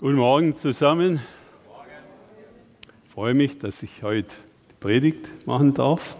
[0.00, 1.20] Guten Morgen zusammen.
[3.04, 4.32] Ich freue mich, dass ich heute
[4.70, 6.16] die Predigt machen darf.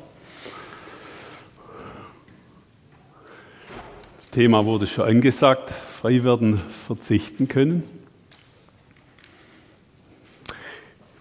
[4.17, 7.85] Das Thema wurde schon angesagt, frei werden, verzichten können.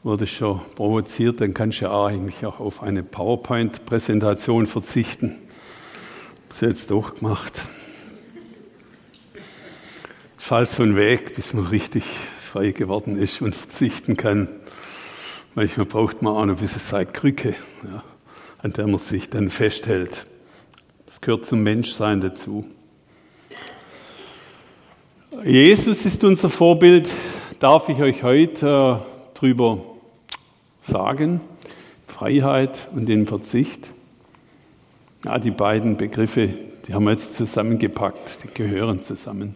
[0.02, 5.36] Wurde schon provoziert, dann kannst du ja eigentlich auch auf eine PowerPoint-Präsentation verzichten.
[6.46, 7.54] Hab's jetzt doch gemacht.
[10.40, 12.04] Ist halt so ein Weg, bis man richtig
[12.48, 14.48] frei geworden ist und verzichten kann.
[15.54, 18.04] Manchmal braucht man auch noch ein bisschen seine Krücke, ja,
[18.60, 20.26] an der man sich dann festhält.
[21.06, 22.66] Das gehört zum Menschsein dazu.
[25.44, 27.10] Jesus ist unser Vorbild,
[27.60, 29.84] darf ich euch heute äh, drüber
[30.82, 31.42] sagen.
[32.08, 33.90] Freiheit und den Verzicht.
[35.26, 36.50] Ja, die beiden Begriffe,
[36.88, 39.56] die haben wir jetzt zusammengepackt, die gehören zusammen.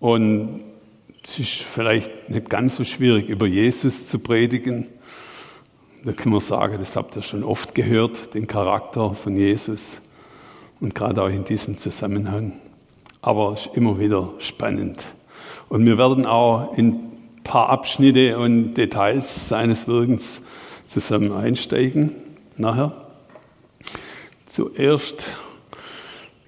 [0.00, 0.67] Und
[1.30, 4.86] es ist vielleicht nicht ganz so schwierig, über Jesus zu predigen.
[6.02, 10.00] Da können wir sagen, das habt ihr schon oft gehört, den Charakter von Jesus
[10.80, 12.52] und gerade auch in diesem Zusammenhang.
[13.20, 15.04] Aber es ist immer wieder spannend.
[15.68, 20.40] Und wir werden auch in ein paar Abschnitte und Details seines Wirkens
[20.86, 22.12] zusammen einsteigen
[22.56, 23.06] nachher.
[24.46, 25.26] Zuerst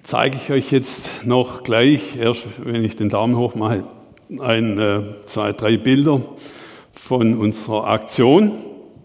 [0.01, 3.83] zeige ich euch jetzt noch gleich, erst wenn ich den Daumen hoch mache,
[4.39, 6.21] ein, äh, zwei, drei Bilder
[6.93, 8.53] von unserer Aktion.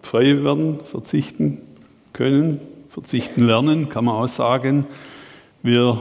[0.02, 1.62] Frei werden, verzichten
[2.12, 4.86] können, verzichten lernen, kann man auch sagen.
[5.62, 6.00] Wir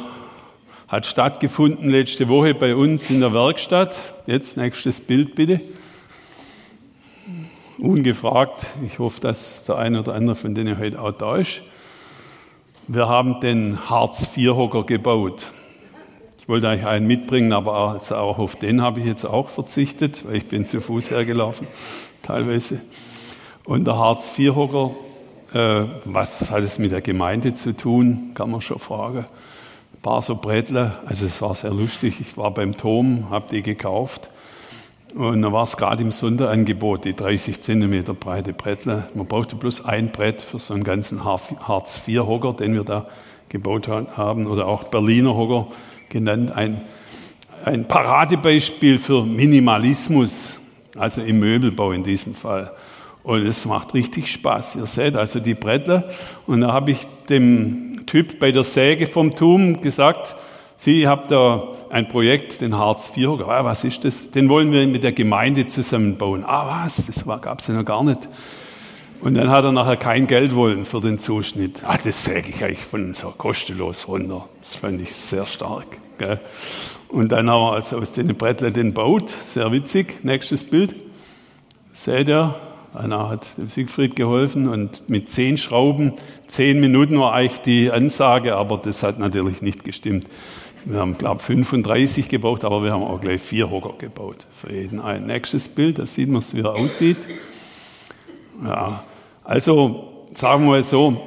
[0.87, 3.99] hat stattgefunden letzte Woche bei uns in der Werkstatt.
[4.27, 5.59] Jetzt nächstes Bild bitte.
[7.79, 8.67] Ungefragt.
[8.85, 11.63] Ich hoffe, dass der eine oder andere von denen heute auch da ist.
[12.87, 15.51] Wir haben den Hartz-IV-Hocker gebaut.
[16.45, 20.35] Ich wollte eigentlich einen mitbringen, aber auch auf den habe ich jetzt auch verzichtet, weil
[20.35, 21.65] ich bin zu Fuß hergelaufen,
[22.21, 22.81] teilweise.
[23.63, 24.91] Und der Hartz-IV-Hocker,
[25.55, 29.25] äh, was hat es mit der Gemeinde zu tun, kann man schon fragen.
[29.25, 32.21] Ein paar so Brettle, also es war sehr lustig.
[32.21, 34.29] Ich war beim Tom, habe die gekauft.
[35.15, 39.09] Und da war es gerade im Sonderangebot, die 30 Zentimeter breite Brettle.
[39.15, 43.07] Man brauchte bloß ein Brett für so einen ganzen Hartz-IV-Hocker, den wir da
[43.49, 45.71] gebaut haben, oder auch Berliner Hocker
[46.09, 46.81] genannt, ein,
[47.63, 50.59] ein Paradebeispiel für Minimalismus,
[50.97, 52.71] also im Möbelbau in diesem Fall.
[53.23, 54.75] Und es macht richtig Spaß.
[54.75, 56.09] Ihr seht also die Bretter.
[56.45, 60.35] Und da habe ich dem Typ bei der Säge vom Tum gesagt,
[60.77, 63.41] Sie habt da ein Projekt, den Hartz IV.
[63.47, 64.31] Ah, was ist das?
[64.31, 66.43] Den wollen wir mit der Gemeinde zusammenbauen.
[66.45, 67.05] Ah, was?
[67.07, 68.27] Das gab es ja noch gar nicht.
[69.25, 71.81] Und dann hat er nachher kein Geld wollen für den Zuschnitt.
[71.83, 74.47] Ah, das säge ich eigentlich von so kostenlos runter.
[74.61, 75.87] Das fand ich sehr stark.
[76.19, 76.39] Gell?
[77.07, 79.33] Und dann haben wir also aus den Brettler den baut.
[79.47, 80.23] Sehr witzig.
[80.23, 80.93] Nächstes Bild.
[81.91, 82.53] Seht ihr?
[82.93, 86.13] Einer hat dem Siegfried geholfen und mit zehn Schrauben,
[86.47, 90.27] zehn Minuten war eigentlich die Ansage, aber das hat natürlich nicht gestimmt.
[90.85, 94.45] Wir haben, glaube ich, 35 gebraucht, aber wir haben auch gleich vier Hocker gebaut.
[94.51, 95.25] Für jeden ein.
[95.25, 97.17] Nächstes Bild, da sieht man, wie er aussieht.
[98.63, 99.03] Ja,
[99.45, 101.21] also sagen wir so,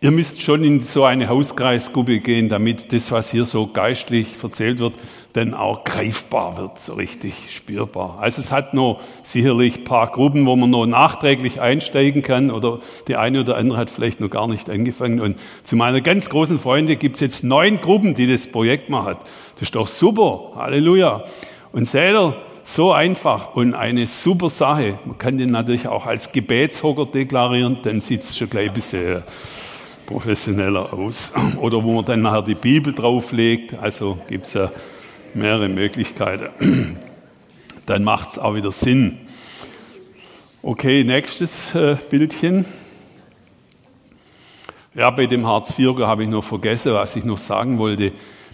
[0.00, 4.80] ihr müsst schon in so eine Hauskreisgruppe gehen, damit das, was hier so geistlich erzählt
[4.80, 4.94] wird,
[5.32, 8.18] dann auch greifbar wird, so richtig spürbar.
[8.20, 13.14] Also es hat noch sicherlich paar Gruppen, wo man noch nachträglich einsteigen kann oder die
[13.14, 15.20] eine oder andere hat vielleicht noch gar nicht angefangen.
[15.20, 19.16] Und zu meiner ganz großen Freunde gibt es jetzt neun Gruppen, die das Projekt machen.
[19.54, 20.50] Das ist doch super.
[20.56, 21.24] Halleluja.
[21.70, 22.34] Und ihr,
[22.64, 24.98] so einfach und eine super Sache.
[25.04, 29.22] Man kann den natürlich auch als Gebetshocker deklarieren, dann sieht es schon gleich ein bisschen
[30.06, 31.32] professioneller aus.
[31.58, 34.70] Oder wo man dann nachher die Bibel drauflegt, also gibt es ja
[35.34, 36.98] mehrere Möglichkeiten.
[37.86, 39.18] Dann macht es auch wieder Sinn.
[40.62, 42.64] Okay, nächstes äh, Bildchen.
[44.94, 48.12] Ja, bei dem Hartz IV habe ich noch vergessen, was ich noch sagen wollte.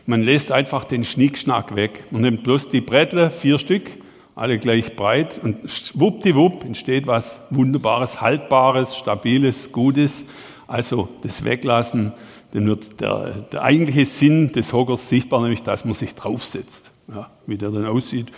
[0.08, 2.06] Man lässt einfach den Schnickschnack weg.
[2.10, 3.90] Man nimmt bloß die Brettle, vier Stück,
[4.34, 10.24] alle gleich breit und schwuppdiwupp entsteht was Wunderbares, Haltbares, Stabiles, Gutes.
[10.66, 12.14] Also das Weglassen,
[12.54, 16.90] dann wird der, der eigentliche Sinn des Hockers sichtbar, nämlich dass man sich draufsetzt.
[17.14, 18.28] Ja, wie der dann aussieht,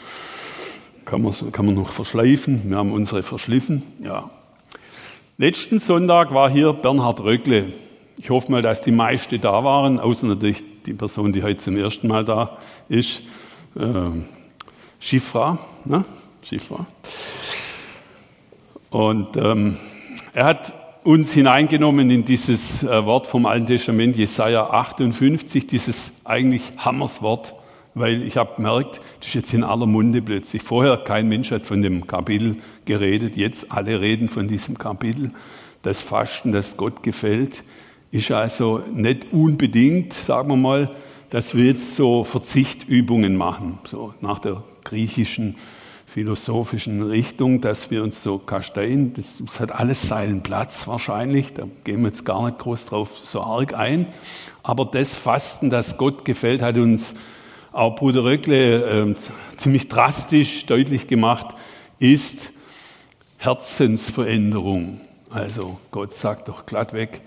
[1.04, 2.68] kann man, kann man noch verschleifen.
[2.68, 3.84] Wir haben unsere verschliffen.
[4.02, 4.28] Ja.
[5.38, 7.66] Letzten Sonntag war hier Bernhard Röckle.
[8.16, 11.76] Ich hoffe mal, dass die meisten da waren, außer natürlich die Person, die heute zum
[11.76, 13.22] ersten Mal da ist,
[13.76, 13.82] äh,
[14.98, 16.02] Schifra, ne?
[16.42, 16.86] Schifra.
[18.90, 19.76] Und ähm,
[20.32, 20.74] er hat
[21.04, 27.54] uns hineingenommen in dieses äh, Wort vom Alten Testament, Jesaja 58, dieses eigentlich Hammerswort.
[27.94, 30.62] weil ich habe gemerkt, das ist jetzt in aller Munde plötzlich.
[30.62, 35.32] Vorher kein Mensch hat von dem Kapitel geredet, jetzt alle reden von diesem Kapitel.
[35.82, 37.64] Das Fasten, das Gott gefällt,
[38.10, 40.90] ist also nicht unbedingt, sagen wir mal,
[41.30, 45.56] dass wir jetzt so Verzichtübungen machen, so nach der griechischen
[46.06, 49.14] philosophischen Richtung, dass wir uns so kasteien.
[49.14, 51.54] Das, das, hat alles seinen Platz wahrscheinlich.
[51.54, 54.06] Da gehen wir jetzt gar nicht groß drauf so arg ein.
[54.64, 57.14] Aber das Fasten, das Gott gefällt, hat uns
[57.70, 59.14] auch Bruder Röckle äh,
[59.56, 61.54] ziemlich drastisch deutlich gemacht,
[62.00, 62.50] ist
[63.38, 65.00] Herzensveränderung.
[65.30, 67.20] Also Gott sagt doch glatt weg,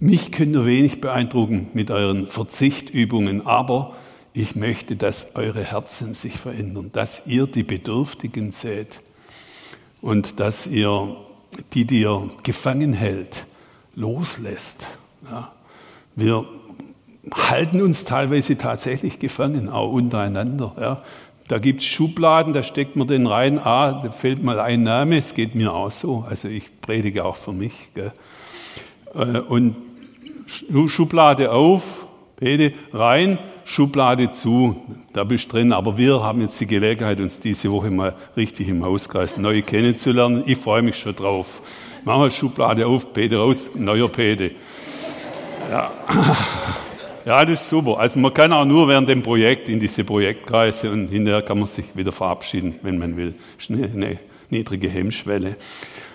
[0.00, 3.94] mich könnt ihr wenig beeindrucken mit euren Verzichtübungen, aber
[4.32, 9.00] ich möchte, dass eure Herzen sich verändern, dass ihr die Bedürftigen seht
[10.00, 11.16] und dass ihr
[11.74, 13.44] die, die ihr gefangen hält,
[13.94, 14.86] loslässt.
[15.30, 15.52] Ja.
[16.16, 16.46] Wir
[17.32, 20.74] halten uns teilweise tatsächlich gefangen, auch untereinander.
[20.80, 21.02] Ja.
[21.48, 25.18] Da gibt es Schubladen, da steckt man den rein, ah, da fällt mal ein Name,
[25.18, 26.24] es geht mir auch so.
[26.28, 27.72] Also ich predige auch für mich.
[27.94, 28.12] Gell.
[29.14, 29.74] Äh, und
[30.88, 32.06] Schublade auf,
[32.36, 34.82] Bete rein, Schublade zu,
[35.12, 35.72] da bist du drin.
[35.72, 40.42] Aber wir haben jetzt die Gelegenheit, uns diese Woche mal richtig im Hauskreis neu kennenzulernen.
[40.46, 41.62] Ich freue mich schon drauf.
[42.04, 44.52] Machen wir Schublade auf, Pede raus, neuer Pede.
[45.70, 45.92] Ja.
[47.24, 47.98] ja, das ist super.
[47.98, 51.68] Also man kann auch nur während dem Projekt in diese Projektkreise und hinterher kann man
[51.68, 53.34] sich wieder verabschieden, wenn man will.
[53.56, 54.18] Das ist eine
[54.48, 55.56] niedrige Hemmschwelle.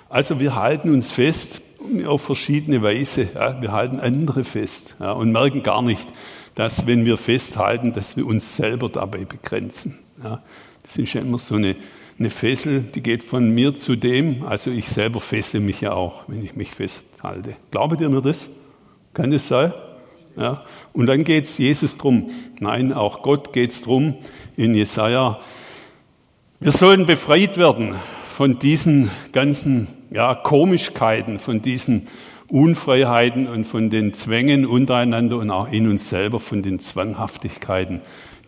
[0.09, 1.61] Also wir halten uns fest
[2.05, 3.29] auf verschiedene Weise.
[3.33, 6.13] Ja, wir halten andere fest ja, und merken gar nicht,
[6.55, 9.99] dass wenn wir festhalten, dass wir uns selber dabei begrenzen.
[10.23, 10.41] Ja,
[10.83, 11.75] das ist ja immer so eine,
[12.17, 14.45] eine Fessel, die geht von mir zu dem.
[14.45, 17.55] Also ich selber fessle mich ja auch, wenn ich mich festhalte.
[17.71, 18.49] Glaubet ihr mir das?
[19.13, 19.73] Kann das sein?
[20.37, 20.63] Ja.
[20.93, 22.29] Und dann geht es Jesus drum.
[22.59, 24.15] Nein, auch Gott geht es drum
[24.55, 25.39] in Jesaja.
[26.59, 27.95] Wir sollen befreit werden
[28.27, 32.07] von diesen ganzen ja, Komischkeiten, von diesen
[32.47, 37.99] Unfreiheiten und von den Zwängen untereinander und auch in uns selber, von den Zwanghaftigkeiten,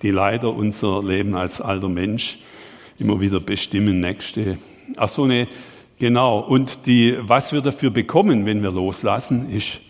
[0.02, 2.40] die leider unser Leben als alter Mensch
[2.98, 4.00] immer wieder bestimmen.
[4.00, 4.58] Nächste.
[4.96, 5.50] Ach so, ne,
[6.00, 6.40] genau.
[6.40, 9.82] Und die, was wir dafür bekommen, wenn wir loslassen, ist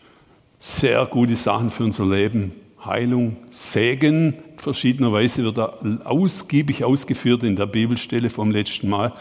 [0.58, 2.54] sehr gute Sachen für unser Leben.
[2.84, 9.14] Heilung, Segen, verschiedener Weise wird da ausgiebig ausgeführt in der Bibelstelle vom letzten Mal,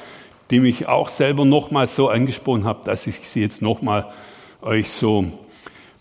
[0.50, 4.06] die mich auch selber nochmal so angesprochen hat, dass ich sie jetzt nochmal
[4.62, 5.26] euch so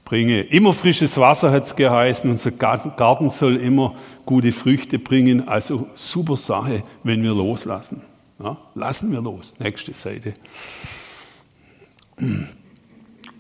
[0.04, 0.42] bringe.
[0.42, 2.30] Immer frisches Wasser hat es geheißen.
[2.30, 3.96] Unser Garten soll immer
[4.26, 5.48] gute Früchte bringen.
[5.48, 8.02] Also super Sache, wenn wir loslassen.
[8.40, 9.54] Ja, lassen wir los.
[9.60, 10.34] Nächste Seite.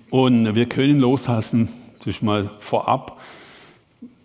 [0.09, 1.69] Und wir können loslassen,
[1.99, 3.19] das ist mal vorab.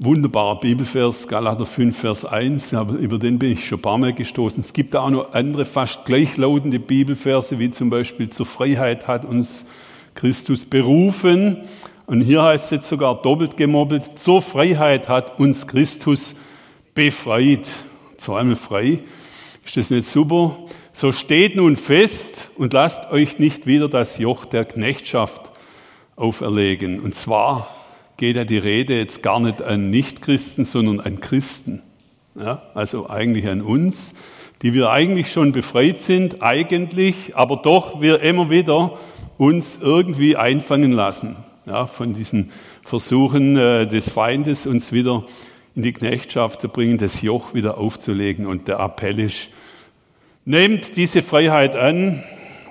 [0.02, 4.14] Wunderbarer Bibelvers, Galater 5, Vers 1, aber über den bin ich schon ein paar Mal
[4.14, 4.60] gestoßen.
[4.60, 9.66] Es gibt auch noch andere fast gleichlautende Bibelverse, wie zum Beispiel zur Freiheit hat uns
[10.14, 11.58] Christus berufen.
[12.06, 16.34] Und hier heißt es jetzt sogar doppelt gemobbelt, zur Freiheit hat uns Christus
[16.94, 17.70] befreit.
[18.16, 19.00] Zweimal frei.
[19.66, 20.56] Ist das nicht super?
[20.94, 25.52] So steht nun fest und lasst euch nicht wieder das Joch der Knechtschaft
[26.16, 27.00] auferlegen.
[27.00, 27.79] Und zwar
[28.20, 31.80] geht ja die Rede jetzt gar nicht an Nichtchristen, sondern an Christen.
[32.38, 34.12] Ja, also eigentlich an uns,
[34.60, 38.98] die wir eigentlich schon befreit sind, eigentlich, aber doch wir immer wieder
[39.38, 42.50] uns irgendwie einfangen lassen ja, von diesen
[42.84, 45.24] Versuchen äh, des Feindes, uns wieder
[45.74, 48.44] in die Knechtschaft zu bringen, das Joch wieder aufzulegen.
[48.44, 49.48] Und der Appell ist,
[50.44, 52.22] nehmt diese Freiheit an,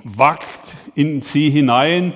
[0.04, 2.14] wachst in sie hinein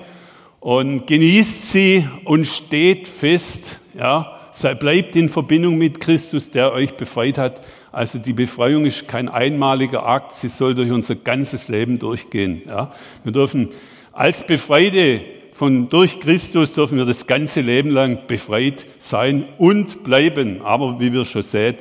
[0.63, 4.39] und genießt sie und steht fest, ja,
[4.79, 7.61] bleibt in Verbindung mit Christus, der euch befreit hat.
[7.91, 12.61] Also die Befreiung ist kein einmaliger Akt, sie soll durch unser ganzes Leben durchgehen.
[12.65, 12.93] Ja.
[13.25, 13.71] Wir dürfen
[14.13, 20.61] als Befreite von durch Christus dürfen wir das ganze Leben lang befreit sein und bleiben.
[20.61, 21.75] Aber wie wir schon sehen,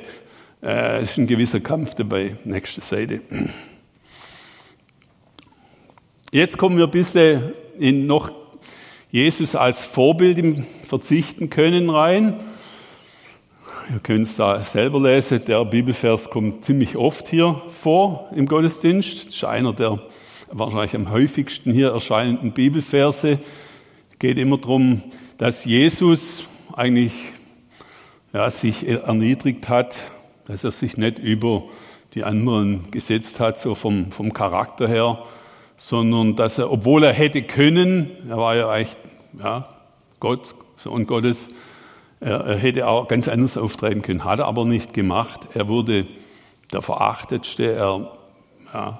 [0.61, 2.35] äh, ist ein gewisser Kampf dabei.
[2.43, 3.21] Nächste Seite.
[6.31, 8.42] Jetzt kommen wir ein bisschen in noch
[9.13, 12.43] Jesus als Vorbild im Verzichten können rein.
[13.93, 15.39] Ihr könnt es da selber lesen.
[15.45, 19.27] Der Bibelvers kommt ziemlich oft hier vor im Gottesdienst.
[19.27, 19.99] Das ist einer der
[20.47, 23.39] wahrscheinlich am häufigsten hier erscheinenden Bibelverse
[24.17, 25.03] geht immer darum,
[25.37, 27.13] dass Jesus eigentlich
[28.33, 29.95] ja, sich erniedrigt hat,
[30.47, 31.65] dass er sich nicht über
[32.15, 35.23] die anderen gesetzt hat, so vom, vom Charakter her,
[35.77, 38.97] sondern dass er, obwohl er hätte können, er war ja eigentlich
[39.39, 39.67] ja,
[40.19, 41.49] Gott, Sohn Gottes,
[42.19, 45.41] Er, er hätte auch ganz anders auftreten können, hat er aber nicht gemacht.
[45.53, 46.07] Er wurde
[46.71, 47.73] der Verachtetste.
[47.73, 48.11] Er
[48.73, 48.99] ja,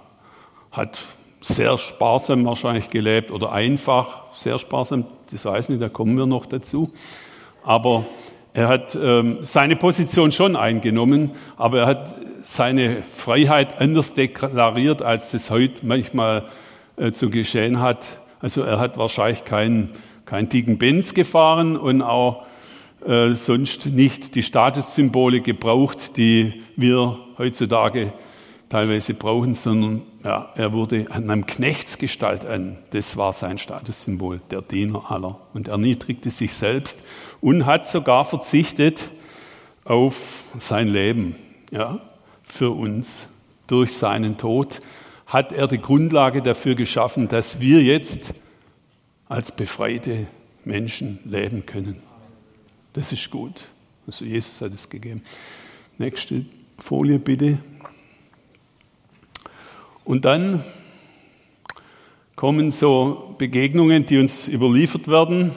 [0.71, 0.99] hat
[1.39, 6.25] sehr sparsam wahrscheinlich gelebt oder einfach sehr sparsam, das weiß ich nicht, da kommen wir
[6.25, 6.91] noch dazu.
[7.63, 8.05] Aber
[8.53, 15.31] er hat ähm, seine Position schon eingenommen, aber er hat seine Freiheit anders deklariert, als
[15.31, 16.43] das heute manchmal
[16.95, 18.05] äh, zu geschehen hat.
[18.39, 19.89] Also er hat wahrscheinlich keinen
[20.25, 22.45] kein dicken Benz gefahren und auch
[23.05, 28.13] äh, sonst nicht die Statussymbole gebraucht, die wir heutzutage
[28.69, 32.77] teilweise brauchen, sondern ja, er wurde an einem Knechtsgestalt an.
[32.91, 35.39] Das war sein Statussymbol, der Diener aller.
[35.53, 37.03] Und erniedrigte sich selbst
[37.41, 39.09] und hat sogar verzichtet
[39.83, 41.35] auf sein Leben.
[41.71, 41.99] Ja,
[42.43, 43.27] für uns.
[43.67, 44.81] Durch seinen Tod
[45.25, 48.33] hat er die Grundlage dafür geschaffen, dass wir jetzt
[49.27, 50.27] als befreite
[50.65, 52.01] Menschen leben können.
[52.93, 53.65] Das ist gut.
[54.05, 55.23] Also Jesus hat es gegeben.
[55.97, 56.45] Nächste
[56.77, 57.57] Folie bitte.
[60.05, 60.63] Und dann
[62.35, 65.51] kommen so Begegnungen, die uns überliefert werden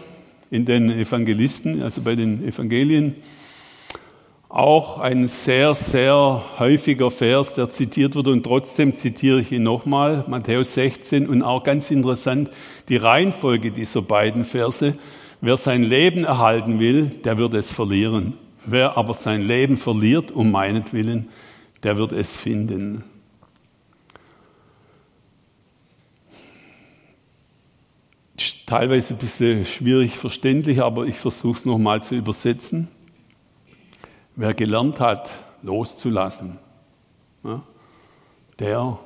[0.51, 3.17] in den Evangelisten, also bei den Evangelien.
[4.49, 10.25] Auch ein sehr, sehr häufiger Vers, der zitiert wird und trotzdem zitiere ich ihn nochmal,
[10.29, 12.51] Matthäus 16 und auch ganz interessant
[12.89, 14.95] die Reihenfolge dieser beiden Verse.
[15.41, 18.35] Wer sein Leben erhalten will, der wird es verlieren.
[18.65, 21.29] Wer aber sein Leben verliert um meinetwillen,
[21.83, 23.05] der wird es finden.
[28.67, 32.89] Teilweise ein bisschen schwierig verständlich, aber ich versuche es nochmal zu übersetzen.
[34.35, 35.31] Wer gelernt hat,
[35.63, 36.59] loszulassen,
[38.59, 38.99] der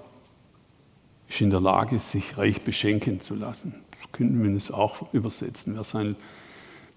[1.28, 3.74] ist in der Lage, sich reich beschenken zu lassen.
[4.02, 5.76] So könnten wir es auch übersetzen.
[5.76, 6.16] Wer sein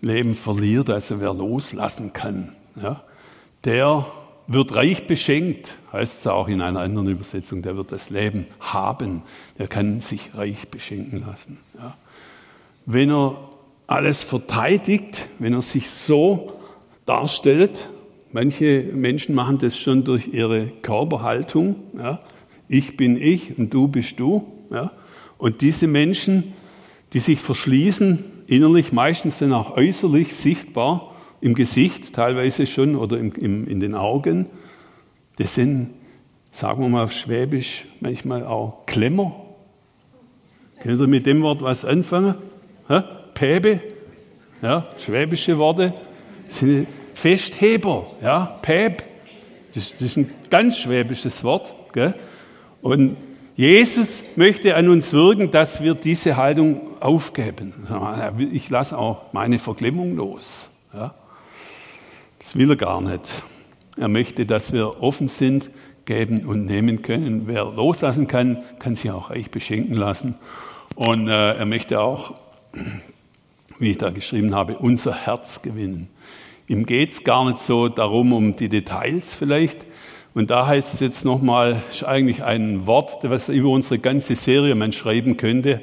[0.01, 2.55] Leben verliert, also wer loslassen kann,
[3.65, 4.05] der
[4.47, 9.21] wird reich beschenkt, heißt es auch in einer anderen Übersetzung, der wird das Leben haben,
[9.57, 11.59] der kann sich reich beschenken lassen.
[11.77, 11.95] Ja
[12.85, 13.37] wenn er
[13.87, 16.53] alles verteidigt, wenn er sich so
[17.05, 17.89] darstellt.
[18.31, 21.75] Manche Menschen machen das schon durch ihre Körperhaltung.
[21.97, 22.21] Ja.
[22.67, 24.47] Ich bin ich und du bist du.
[24.71, 24.91] Ja.
[25.37, 26.53] Und diese Menschen,
[27.13, 33.33] die sich verschließen, innerlich, meistens sind auch äußerlich sichtbar, im Gesicht teilweise schon oder im,
[33.33, 34.47] im, in den Augen,
[35.35, 35.89] das sind,
[36.51, 39.35] sagen wir mal auf Schwäbisch, manchmal auch Klemmer.
[40.81, 42.35] Könnt ihr mit dem Wort was anfangen?
[42.89, 43.01] Ja,
[43.33, 43.81] Päbe,
[44.61, 45.93] ja, schwäbische Worte,
[46.47, 49.03] sind Festheber, ja, Päb,
[49.73, 51.73] das, das, ist ein ganz schwäbisches Wort.
[51.93, 52.13] Gell?
[52.81, 53.17] Und
[53.55, 57.73] Jesus möchte an uns wirken, dass wir diese Haltung aufgeben.
[58.51, 60.69] Ich lasse auch meine Verklemmung los.
[60.93, 61.13] Ja?
[62.39, 63.43] Das will er gar nicht.
[63.97, 65.71] Er möchte, dass wir offen sind,
[66.05, 67.47] geben und nehmen können.
[67.47, 70.35] Wer loslassen kann, kann sich auch reich beschenken lassen.
[70.95, 72.35] Und äh, er möchte auch
[73.79, 76.07] wie ich da geschrieben habe, unser Herz gewinnen.
[76.67, 79.85] Ihm geht es gar nicht so darum, um die Details vielleicht.
[80.33, 84.73] Und da heißt es jetzt nochmal, ist eigentlich ein Wort, was über unsere ganze Serie
[84.73, 85.81] man schreiben könnte.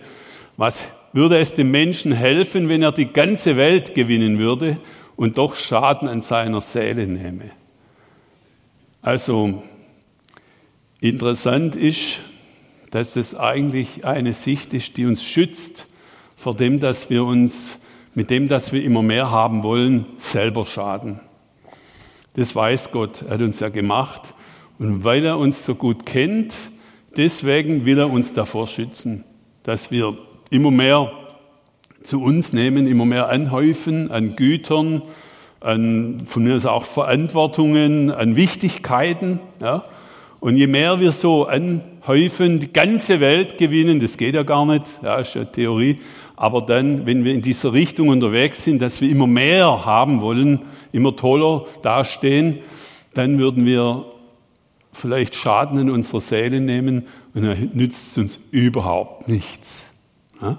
[0.56, 4.78] Was würde es dem Menschen helfen, wenn er die ganze Welt gewinnen würde
[5.16, 7.50] und doch Schaden an seiner Seele nehme?
[9.02, 9.62] Also
[11.00, 12.20] interessant ist,
[12.90, 15.86] dass das eigentlich eine Sicht ist, die uns schützt
[16.40, 17.78] vor dem, dass wir uns
[18.14, 21.20] mit dem, dass wir immer mehr haben wollen, selber schaden.
[22.34, 23.20] Das weiß Gott.
[23.20, 24.32] Er hat uns ja gemacht.
[24.78, 26.54] Und weil er uns so gut kennt,
[27.14, 29.24] deswegen will er uns davor schützen,
[29.64, 30.16] dass wir
[30.48, 31.12] immer mehr
[32.04, 35.02] zu uns nehmen, immer mehr anhäufen an Gütern,
[35.60, 39.40] an von mir aus auch Verantwortungen, an Wichtigkeiten.
[39.60, 39.84] Ja?
[40.40, 44.84] Und je mehr wir so anhäufen, die ganze Welt gewinnen, das geht ja gar nicht,
[45.02, 45.98] ja, ist ja Theorie,
[46.34, 50.60] aber dann, wenn wir in dieser Richtung unterwegs sind, dass wir immer mehr haben wollen,
[50.90, 52.60] immer toller dastehen,
[53.12, 54.06] dann würden wir
[54.92, 59.90] vielleicht Schaden in unserer Seele nehmen und dann nützt es uns überhaupt nichts.
[60.40, 60.58] Ja?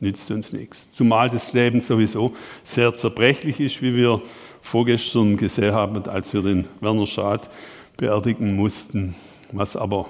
[0.00, 0.90] Nützt uns nichts.
[0.90, 2.34] Zumal das Leben sowieso
[2.64, 4.20] sehr zerbrechlich ist, wie wir
[4.62, 7.48] vorgestern gesehen haben, als wir den Werner Schad
[8.00, 9.14] beerdigen mussten.
[9.52, 10.06] Was aber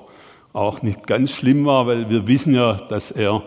[0.52, 3.42] auch nicht ganz schlimm war, weil wir wissen ja, dass er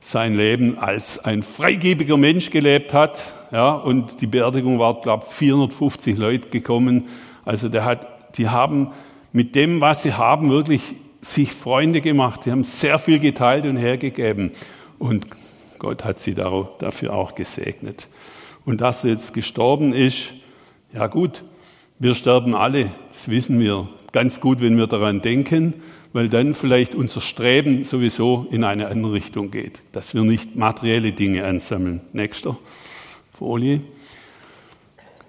[0.00, 3.20] sein Leben als ein freigebiger Mensch gelebt hat.
[3.50, 7.08] Ja, und die Beerdigung war, glaube ich, 450 Leute gekommen.
[7.44, 8.92] Also der hat, die haben
[9.32, 10.82] mit dem, was sie haben, wirklich
[11.20, 12.44] sich Freunde gemacht.
[12.44, 14.52] Die haben sehr viel geteilt und hergegeben.
[14.98, 15.26] Und
[15.78, 18.08] Gott hat sie dafür auch gesegnet.
[18.64, 20.34] Und dass er jetzt gestorben ist,
[20.92, 21.42] Ja gut,
[21.98, 25.74] wir sterben alle, das wissen wir ganz gut, wenn wir daran denken,
[26.12, 31.12] weil dann vielleicht unser Streben sowieso in eine andere Richtung geht, dass wir nicht materielle
[31.12, 32.00] Dinge ansammeln.
[32.12, 32.56] Nächster
[33.32, 33.80] Folie.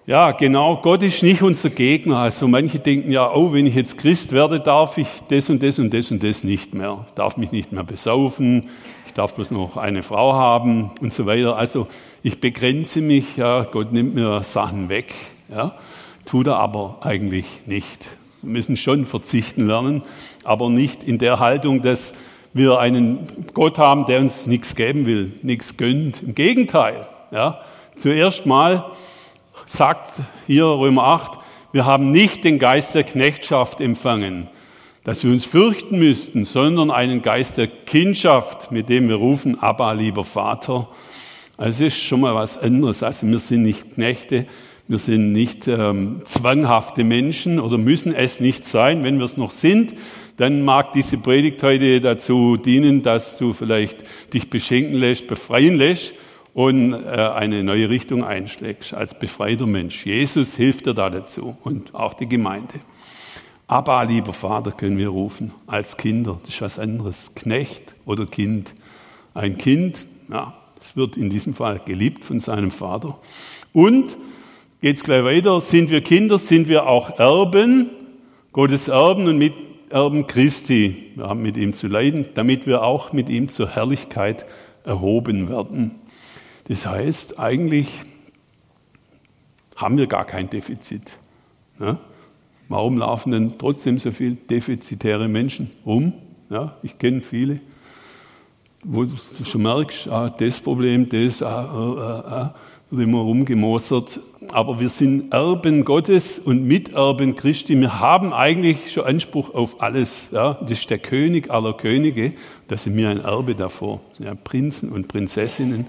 [0.06, 2.18] Ja, genau, Gott ist nicht unser Gegner.
[2.20, 5.78] Also manche denken ja, oh, wenn ich jetzt Christ werde, darf ich das und das
[5.78, 7.06] und das und das nicht mehr.
[7.08, 8.70] Ich darf mich nicht mehr besaufen,
[9.06, 11.58] ich darf bloß noch eine Frau haben und so weiter.
[11.58, 11.88] Also
[12.24, 15.14] ich begrenze mich, ja, Gott nimmt mir Sachen weg.
[15.52, 15.76] Ja,
[16.30, 18.06] tut er aber eigentlich nicht.
[18.44, 20.04] Wir müssen schon verzichten lernen,
[20.44, 22.14] aber nicht in der Haltung, dass
[22.54, 26.22] wir einen Gott haben, der uns nichts geben will, nichts gönnt.
[26.22, 27.08] Im Gegenteil.
[27.32, 27.62] Ja,
[27.96, 28.92] zuerst mal
[29.66, 31.40] sagt hier Römer 8,
[31.72, 34.48] wir haben nicht den Geist der Knechtschaft empfangen,
[35.04, 39.94] dass wir uns fürchten müssten, sondern einen Geist der Kindschaft, mit dem wir rufen, Abba,
[39.94, 40.90] lieber Vater.
[41.58, 43.04] Also es ist schon mal was anderes.
[43.04, 44.46] Also wir sind nicht Knechte,
[44.90, 49.04] wir sind nicht ähm, zwanghafte Menschen oder müssen es nicht sein.
[49.04, 49.94] Wenn wir es noch sind,
[50.38, 54.00] dann mag diese Predigt heute dazu dienen, dass du vielleicht
[54.34, 56.16] dich beschenken lässt, befreien lässt
[56.56, 60.08] und äh, eine neue Richtung einschlägst als befreiter Mensch.
[60.08, 62.80] Jesus hilft dir da dazu und auch die Gemeinde.
[63.68, 66.40] Aber, lieber Vater, können wir rufen als Kinder.
[66.42, 67.34] Das ist was anderes.
[67.36, 68.74] Knecht oder Kind.
[69.36, 73.20] Ein Kind, ja, das wird in diesem Fall geliebt von seinem Vater.
[73.72, 74.18] Und
[74.82, 75.60] geht's gleich weiter.
[75.62, 77.90] Sind wir Kinder, sind wir auch Erben,
[78.52, 81.12] Gottes Erben und Miterben Christi.
[81.16, 84.46] Wir haben mit ihm zu leiden, damit wir auch mit ihm zur Herrlichkeit
[84.84, 85.96] erhoben werden.
[86.68, 87.88] Das heißt, eigentlich
[89.76, 91.18] haben wir gar kein Defizit.
[91.80, 91.98] Ja?
[92.68, 96.14] Warum laufen denn trotzdem so viele defizitäre Menschen rum?
[96.50, 97.60] Ja, ich kenne viele,
[98.84, 102.56] wo du schon merkst, ah, das Problem, das, ah, ah, ah,
[102.92, 104.20] wird immer rumgemosert.
[104.52, 107.80] Aber wir sind Erben Gottes und Miterben Christi.
[107.80, 110.30] Wir haben eigentlich schon Anspruch auf alles.
[110.32, 110.58] Ja?
[110.62, 112.34] Das ist der König aller Könige.
[112.68, 114.02] Da sind wir ein Erbe davor.
[114.18, 115.86] Ja Prinzen und Prinzessinnen.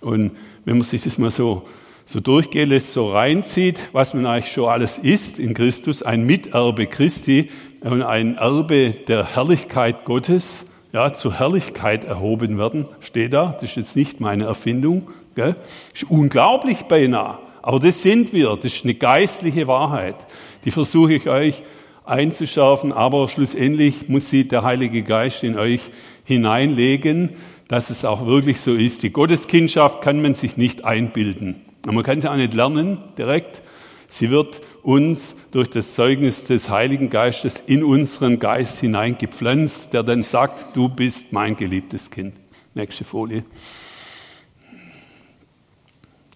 [0.00, 0.32] Und
[0.64, 1.62] wenn man sich das mal so,
[2.06, 6.86] so durchgehen lässt, so reinzieht, was man eigentlich schon alles ist in Christus, ein Miterbe
[6.86, 7.50] Christi
[7.82, 13.52] und ein Erbe der Herrlichkeit Gottes, ja, zur Herrlichkeit erhoben werden, steht da.
[13.52, 15.10] Das ist jetzt nicht meine Erfindung.
[15.34, 15.56] Gell?
[15.94, 17.38] Ist unglaublich beinahe.
[17.62, 18.56] Aber das sind wir.
[18.56, 20.16] Das ist eine geistliche Wahrheit.
[20.64, 21.62] Die versuche ich euch
[22.04, 25.90] einzuschärfen, aber schlussendlich muss sie der Heilige Geist in euch
[26.24, 27.30] hineinlegen,
[27.68, 29.02] dass es auch wirklich so ist.
[29.02, 31.60] Die Gotteskindschaft kann man sich nicht einbilden.
[31.86, 33.62] Und man kann sie auch nicht lernen direkt.
[34.08, 40.24] Sie wird uns durch das Zeugnis des Heiligen Geistes in unseren Geist hineingepflanzt, der dann
[40.24, 42.34] sagt, du bist mein geliebtes Kind.
[42.74, 43.44] Nächste Folie.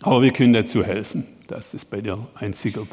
[0.04, 2.88] Aber wir können dazu helfen, dass es bei dir einsickert.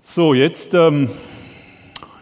[0.00, 1.10] So, jetzt ähm,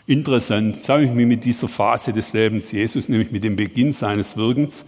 [0.07, 0.89] interessant.
[0.89, 4.87] Habe ich mich mit dieser Phase des Lebens Jesus, nämlich mit dem Beginn seines Wirkens,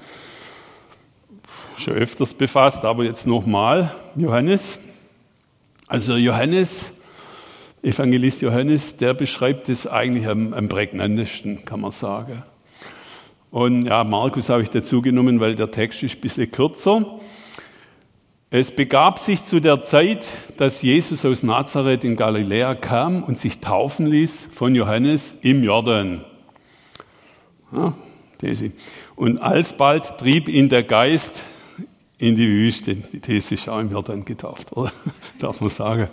[1.76, 3.92] schon öfters befasst, aber jetzt nochmal.
[4.16, 4.78] Johannes.
[5.86, 6.92] Also Johannes,
[7.82, 12.42] Evangelist Johannes, der beschreibt es eigentlich am, am prägnantesten, kann man sagen.
[13.50, 17.20] Und ja, Markus habe ich dazu genommen, weil der Text ist ein bisschen kürzer.
[18.52, 23.60] Es begab sich zu der Zeit, dass Jesus aus Nazareth in Galiläa kam und sich
[23.60, 26.24] taufen ließ von Johannes im Jordan.
[29.14, 31.44] Und alsbald trieb ihn der Geist
[32.18, 32.96] in die Wüste.
[32.96, 34.90] Die These ist auch im Jordan getauft, oder?
[35.38, 36.08] Darf man sagen.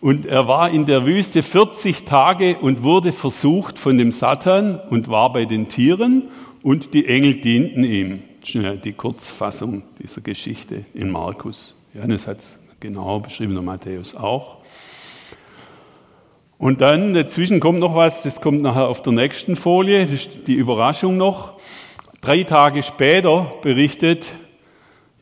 [0.00, 5.06] Und er war in der Wüste 40 Tage und wurde versucht von dem Satan und
[5.06, 6.24] war bei den Tieren
[6.64, 11.74] und die Engel dienten ihm schnell die Kurzfassung dieser Geschichte in Markus.
[11.94, 14.58] Johannes hat es genau beschrieben, und Matthäus auch.
[16.58, 20.46] Und dann dazwischen kommt noch was, das kommt nachher auf der nächsten Folie, das ist
[20.46, 21.54] die Überraschung noch.
[22.20, 24.32] Drei Tage später berichtet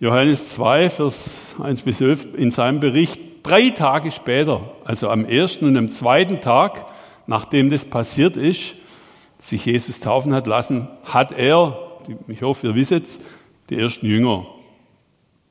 [0.00, 5.64] Johannes 2, Vers 1 bis 11 in seinem Bericht, drei Tage später, also am ersten
[5.64, 6.86] und am zweiten Tag,
[7.26, 8.74] nachdem das passiert ist,
[9.38, 11.89] sich Jesus taufen hat lassen, hat er
[12.28, 13.20] ich hoffe, ihr wisst es,
[13.68, 14.46] die ersten Jünger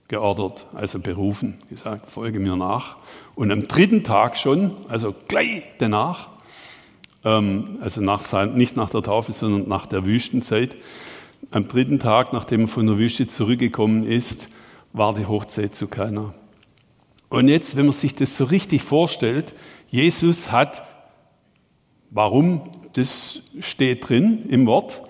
[0.08, 2.98] geordert, also berufen, gesagt, folge mir nach.
[3.36, 6.30] Und am dritten Tag schon, also gleich danach,
[7.24, 8.22] ähm, also nach
[8.56, 10.76] nicht nach der Taufe, sondern nach der Wüstenzeit,
[11.52, 14.50] am dritten Tag, nachdem er von der Wüste zurückgekommen ist,
[14.94, 16.34] war die Hochzeit zu keiner.
[17.30, 19.54] Und jetzt, wenn man sich das so richtig vorstellt,
[19.90, 20.84] Jesus hat,
[22.10, 25.04] warum, das steht drin im Wort,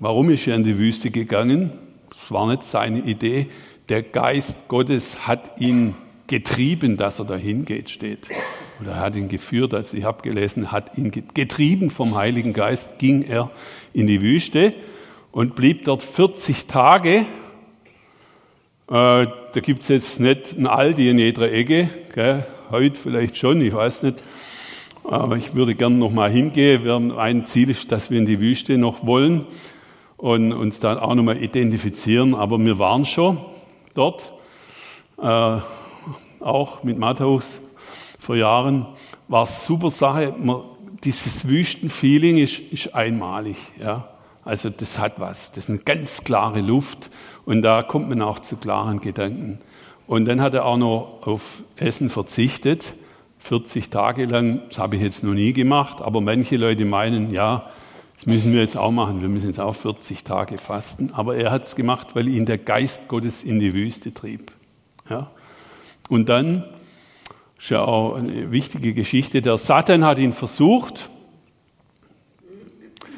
[0.00, 1.70] Warum ist er in die Wüste gegangen?
[2.10, 3.46] Das war nicht seine Idee.
[3.88, 5.94] Der Geist Gottes hat ihn
[6.26, 8.28] getrieben, dass er dahin geht, steht.
[8.80, 12.98] Oder er hat ihn geführt, also ich habe gelesen, hat ihn getrieben vom Heiligen Geist,
[12.98, 13.52] ging er
[13.92, 14.74] in die Wüste
[15.30, 17.18] und blieb dort 40 Tage.
[17.18, 17.24] Äh,
[18.88, 22.46] da gibt's jetzt nicht ein Aldi in jeder Ecke, gell?
[22.70, 24.16] heute vielleicht schon, ich weiß nicht.
[25.04, 27.12] Aber ich würde gerne noch mal hingehen.
[27.12, 29.46] Ein Ziel ist, dass wir in die Wüste noch wollen
[30.24, 32.34] und uns dann auch noch mal identifizieren.
[32.34, 33.36] Aber wir waren schon
[33.92, 34.32] dort,
[35.20, 35.58] äh,
[36.40, 37.60] auch mit Matthäus
[38.18, 38.86] vor Jahren.
[39.28, 40.34] War super Sache.
[40.38, 40.62] Man,
[41.04, 43.58] dieses Wüstenfeeling ist, ist einmalig.
[43.78, 44.08] Ja.
[44.46, 45.52] Also das hat was.
[45.52, 47.10] Das ist eine ganz klare Luft
[47.44, 49.58] und da kommt man auch zu klaren Gedanken.
[50.06, 52.94] Und dann hat er auch noch auf Essen verzichtet.
[53.40, 57.68] 40 Tage lang, das habe ich jetzt noch nie gemacht, aber manche Leute meinen, ja,
[58.14, 61.10] das müssen wir jetzt auch machen, wir müssen jetzt auch 40 Tage fasten.
[61.12, 64.52] Aber er hat es gemacht, weil ihn der Geist Gottes in die Wüste trieb.
[65.08, 65.30] Ja?
[66.08, 66.64] Und dann
[67.58, 71.10] ist ja auch eine wichtige Geschichte, der Satan hat ihn versucht,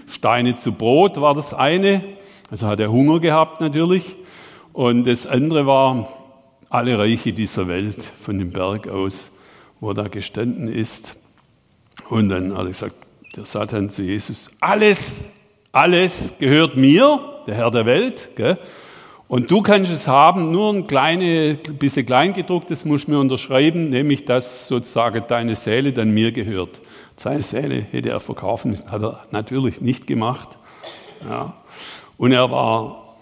[0.06, 2.02] Steine zu Brot war das eine,
[2.50, 4.16] also hat er Hunger gehabt natürlich.
[4.72, 6.08] Und das andere war
[6.68, 9.32] alle Reiche dieser Welt von dem Berg aus
[9.80, 11.18] wo er da gestanden ist.
[12.08, 13.05] Und dann hat er gesagt,
[13.36, 15.24] der Satan zu Jesus, alles,
[15.72, 18.30] alles gehört mir, der Herr der Welt.
[18.36, 18.58] Gell?
[19.28, 24.24] Und du kannst es haben, nur ein kleine, bisschen kleingedrucktes musst du mir unterschreiben, nämlich
[24.24, 26.80] dass sozusagen deine Seele dann mir gehört.
[27.16, 30.58] Seine Seele hätte er verkaufen müssen, hat er natürlich nicht gemacht.
[31.28, 31.54] Ja.
[32.16, 33.16] Und er war,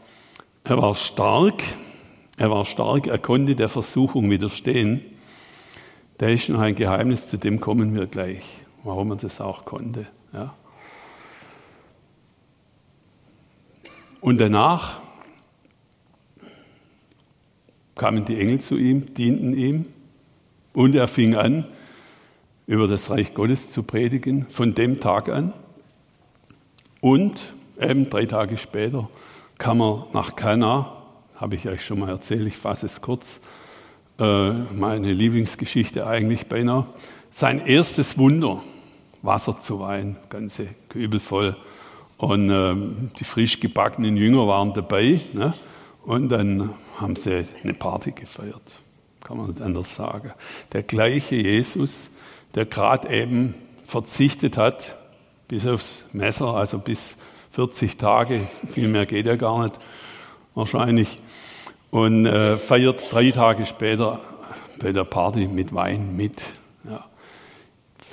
[0.65, 1.63] er war stark,
[2.37, 5.01] er war stark, er konnte der Versuchung widerstehen.
[6.19, 8.43] Da ist noch ein Geheimnis, zu dem kommen wir gleich,
[8.85, 10.07] warum er das auch konnte.
[10.33, 10.55] Ja.
[14.21, 15.01] Und danach
[17.95, 19.85] kamen die Engel zu ihm, dienten ihm
[20.73, 21.67] und er fing an,
[22.67, 25.53] über das Reich Gottes zu predigen, von dem Tag an.
[27.01, 27.39] Und
[27.79, 29.11] eben drei Tage später
[29.59, 31.03] kam er nach Kana,
[31.37, 33.41] habe ich euch schon mal erzählt, ich fasse es kurz,
[34.19, 36.87] äh, meine Lieblingsgeschichte eigentlich beinahe.
[37.31, 38.63] Sein erstes Wunder,
[39.25, 41.57] Wasser zu Wein, ganze Kübel voll.
[42.19, 42.75] Und äh,
[43.19, 45.21] die frisch gebackenen Jünger waren dabei.
[45.33, 45.55] Ne?
[46.05, 48.63] Und dann haben sie eine Party gefeiert.
[49.23, 50.33] Kann man nicht anders sagen.
[50.73, 52.11] Der gleiche Jesus,
[52.55, 53.55] der gerade eben
[53.87, 54.97] verzichtet hat,
[55.49, 57.17] bis aufs Messer, also bis
[57.53, 59.79] 40 Tage, viel mehr geht ja gar nicht,
[60.55, 61.21] wahrscheinlich,
[61.91, 64.21] und äh, feiert drei Tage später
[64.81, 66.43] bei der Party mit Wein mit.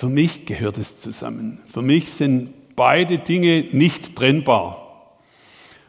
[0.01, 1.59] Für mich gehört es zusammen.
[1.67, 5.11] Für mich sind beide Dinge nicht trennbar.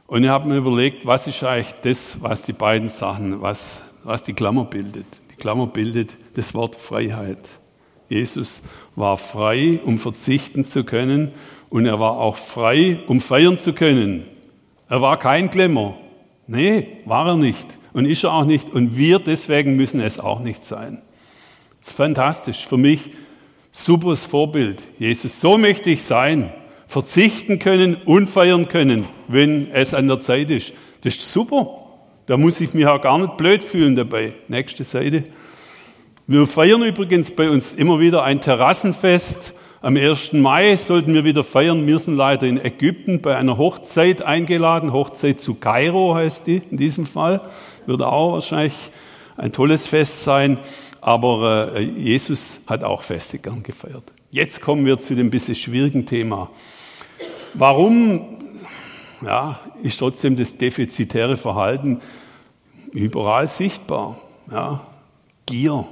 [0.06, 4.22] Und ich habe mir überlegt, was ist eigentlich das, was die beiden Sachen, was, was
[4.22, 5.06] die Klammer bildet.
[5.30, 7.52] Die Klammer bildet das Wort Freiheit.
[8.10, 8.62] Jesus
[8.96, 11.32] war frei, um verzichten zu können,
[11.70, 14.26] und er war auch frei, um feiern zu können.
[14.90, 15.94] Er war kein Klemmer.
[16.46, 18.68] Nee, war er nicht und ist er auch nicht.
[18.74, 21.00] Und wir deswegen müssen es auch nicht sein.
[21.80, 22.66] Das ist fantastisch.
[22.66, 23.10] Für mich
[23.72, 24.80] superes Vorbild.
[24.98, 26.52] Jesus, so möchte ich sein.
[26.86, 30.74] Verzichten können und feiern können, wenn es an der Zeit ist.
[31.00, 31.78] Das ist super.
[32.26, 34.34] Da muss ich mich auch gar nicht blöd fühlen dabei.
[34.46, 35.24] Nächste Seite.
[36.26, 39.54] Wir feiern übrigens bei uns immer wieder ein Terrassenfest.
[39.80, 40.34] Am 1.
[40.34, 41.84] Mai sollten wir wieder feiern.
[41.86, 44.92] Wir sind leider in Ägypten bei einer Hochzeit eingeladen.
[44.92, 47.40] Hochzeit zu Kairo heißt die in diesem Fall
[47.86, 48.74] wird auch wahrscheinlich
[49.36, 50.58] ein tolles Fest sein.
[51.02, 54.12] Aber äh, Jesus hat auch Feste gern gefeiert.
[54.30, 56.48] Jetzt kommen wir zu dem bisschen schwierigen Thema.
[57.54, 58.38] Warum
[59.20, 61.98] ja, ist trotzdem das defizitäre Verhalten
[62.92, 64.20] überall sichtbar?
[64.50, 64.86] Ja,
[65.44, 65.86] Gier.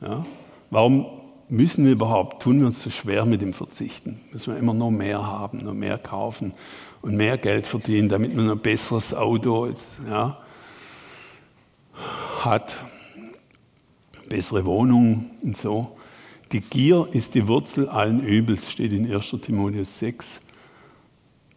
[0.00, 0.24] Ja.
[0.70, 1.06] Warum
[1.48, 4.20] müssen wir überhaupt, tun wir uns so schwer mit dem Verzichten?
[4.32, 6.52] Müssen wir immer noch mehr haben, noch mehr kaufen
[7.00, 10.36] und mehr Geld verdienen, damit man ein besseres Auto, jetzt, ja,
[12.40, 12.76] hat,
[14.28, 15.96] bessere Wohnung und so.
[16.52, 19.36] Die Gier ist die Wurzel allen Übels, steht in 1.
[19.42, 20.40] Timotheus 6.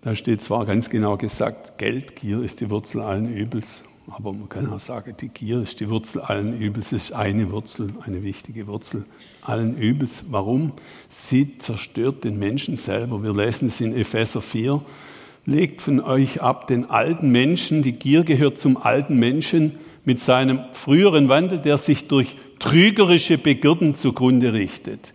[0.02, 4.68] Da steht zwar ganz genau gesagt, Geldgier ist die Wurzel allen Übels, aber man kann
[4.68, 8.68] auch sagen, die Gier ist die Wurzel allen Übels, es ist eine Wurzel, eine wichtige
[8.68, 9.06] Wurzel
[9.42, 10.26] allen Übels.
[10.30, 10.74] Warum?
[11.08, 13.24] Sie zerstört den Menschen selber.
[13.24, 14.82] Wir lesen es in Epheser 4.
[15.46, 20.62] Legt von euch ab den alten Menschen, die Gier gehört zum alten Menschen, mit seinem
[20.72, 25.14] früheren Wandel, der sich durch trügerische Begierden zugrunde richtet.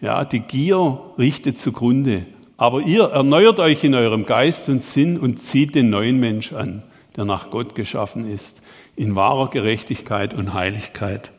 [0.00, 2.26] Ja, die Gier richtet zugrunde.
[2.56, 6.82] Aber ihr erneuert euch in eurem Geist und Sinn und zieht den neuen Mensch an,
[7.16, 8.60] der nach Gott geschaffen ist,
[8.96, 11.30] in wahrer Gerechtigkeit und Heiligkeit.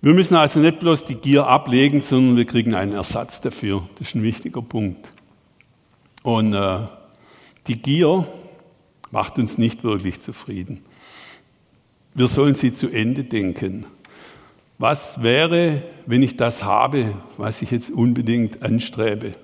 [0.00, 3.88] Wir müssen also nicht bloß die Gier ablegen, sondern wir kriegen einen Ersatz dafür.
[3.98, 5.12] Das ist ein wichtiger Punkt.
[6.22, 6.80] Und äh,
[7.66, 8.28] die Gier
[9.10, 10.84] macht uns nicht wirklich zufrieden.
[12.14, 13.86] Wir sollen sie zu Ende denken.
[14.78, 19.34] Was wäre, wenn ich das habe, was ich jetzt unbedingt anstrebe?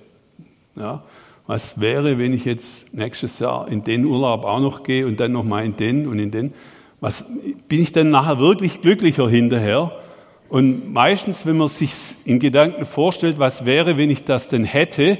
[0.77, 1.03] Ja,
[1.45, 5.33] was wäre, wenn ich jetzt nächstes Jahr in den Urlaub auch noch gehe und dann
[5.33, 6.53] noch mal in den und in den?
[7.01, 7.25] Was,
[7.67, 9.91] bin ich dann nachher wirklich glücklicher hinterher?
[10.47, 11.91] Und meistens, wenn man sich
[12.23, 15.17] in Gedanken vorstellt, was wäre, wenn ich das denn hätte,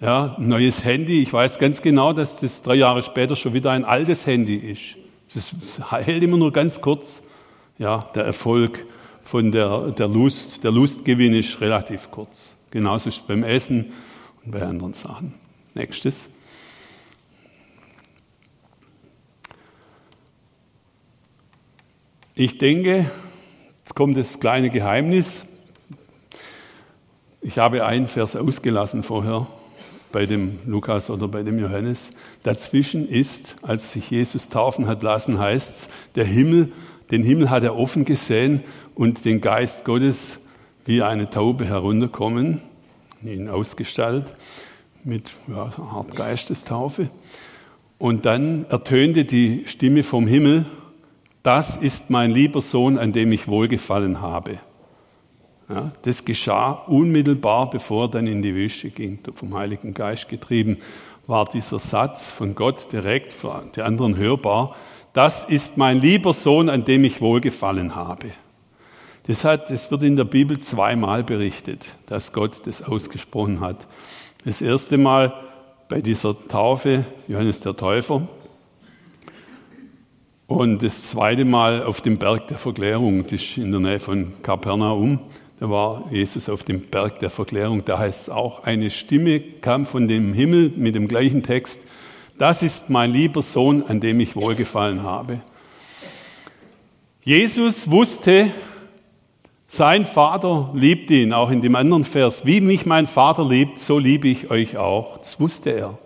[0.00, 3.84] ja, neues Handy, ich weiß ganz genau, dass das drei Jahre später schon wieder ein
[3.84, 4.96] altes Handy ist.
[5.34, 7.22] Das hält immer nur ganz kurz.
[7.78, 8.86] Ja, der Erfolg
[9.28, 12.56] von der, der Lust, der Lustgewinn ist relativ kurz.
[12.70, 13.92] Genauso ist es beim Essen
[14.42, 15.34] und bei anderen Sachen.
[15.74, 16.30] Nächstes.
[22.34, 23.10] Ich denke,
[23.80, 25.44] jetzt kommt das kleine Geheimnis.
[27.42, 29.46] Ich habe einen Vers ausgelassen vorher
[30.10, 32.12] bei dem Lukas oder bei dem Johannes.
[32.44, 36.72] Dazwischen ist, als sich Jesus taufen hat lassen, heißt es, der Himmel,
[37.10, 38.62] den Himmel hat er offen gesehen
[38.94, 40.38] und den Geist Gottes
[40.84, 42.60] wie eine Taube herunterkommen,
[43.22, 44.34] ihn ausgestaltet
[45.04, 47.10] mit ja, einer Art Geistestaufe.
[47.98, 50.66] Und dann ertönte die Stimme vom Himmel,
[51.42, 54.58] das ist mein lieber Sohn, an dem ich wohlgefallen habe.
[55.68, 60.78] Ja, das geschah unmittelbar, bevor er dann in die Wüste ging, vom Heiligen Geist getrieben,
[61.26, 64.74] war dieser Satz von Gott direkt für die anderen hörbar.
[65.18, 68.28] Das ist mein lieber Sohn, an dem ich wohlgefallen habe.
[69.26, 73.88] Das, hat, das wird in der Bibel zweimal berichtet, dass Gott das ausgesprochen hat.
[74.44, 75.34] Das erste Mal
[75.88, 78.28] bei dieser Taufe, Johannes der Täufer,
[80.46, 84.40] und das zweite Mal auf dem Berg der Verklärung, das ist in der Nähe von
[84.44, 85.18] Kapernaum.
[85.58, 87.84] Da war Jesus auf dem Berg der Verklärung.
[87.84, 91.80] Da heißt es auch, eine Stimme kam von dem Himmel mit dem gleichen Text.
[92.38, 95.40] Das ist mein lieber Sohn, an dem ich wohlgefallen habe.
[97.24, 98.50] Jesus wusste,
[99.66, 102.46] sein Vater liebt ihn, auch in dem anderen Vers.
[102.46, 105.18] Wie mich mein Vater liebt, so liebe ich euch auch.
[105.18, 105.98] Das wusste er.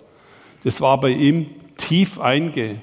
[0.64, 2.80] Das war bei ihm tief eingesagt.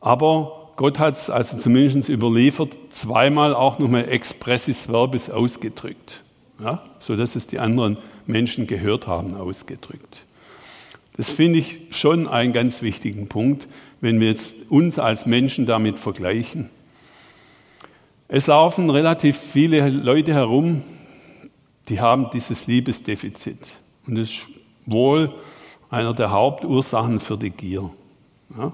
[0.00, 6.22] Aber Gott hat es also zumindest überliefert, zweimal auch nochmal expressis verbis ausgedrückt.
[6.58, 10.24] Ja, so es die anderen Menschen gehört haben, ausgedrückt.
[11.16, 13.68] Das finde ich schon einen ganz wichtigen Punkt,
[14.00, 16.70] wenn wir jetzt uns als Menschen damit vergleichen.
[18.28, 20.82] Es laufen relativ viele Leute herum,
[21.88, 23.78] die haben dieses Liebesdefizit.
[24.06, 24.46] Und das ist
[24.86, 25.32] wohl
[25.90, 27.90] einer der Hauptursachen für die Gier.
[28.58, 28.72] Ja?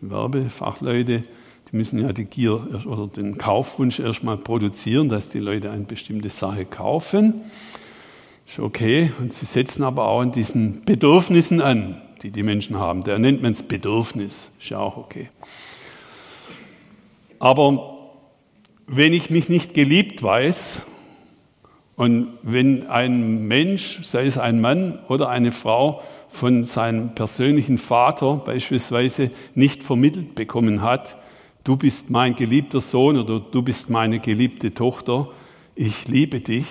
[0.00, 1.24] Werbefachleute,
[1.70, 6.30] die müssen ja die Gier oder den Kaufwunsch erstmal produzieren, dass die Leute eine bestimmte
[6.30, 7.42] Sache kaufen.
[8.50, 9.12] Ist okay.
[9.20, 13.04] Und sie setzen aber auch an diesen Bedürfnissen an, die die Menschen haben.
[13.04, 14.50] Da nennt man es Bedürfnis.
[14.58, 15.28] Ist ja auch okay.
[17.38, 18.08] Aber
[18.88, 20.82] wenn ich mich nicht geliebt weiß
[21.94, 28.34] und wenn ein Mensch, sei es ein Mann oder eine Frau, von seinem persönlichen Vater
[28.44, 31.16] beispielsweise nicht vermittelt bekommen hat,
[31.62, 35.28] du bist mein geliebter Sohn oder du bist meine geliebte Tochter,
[35.76, 36.66] ich liebe dich,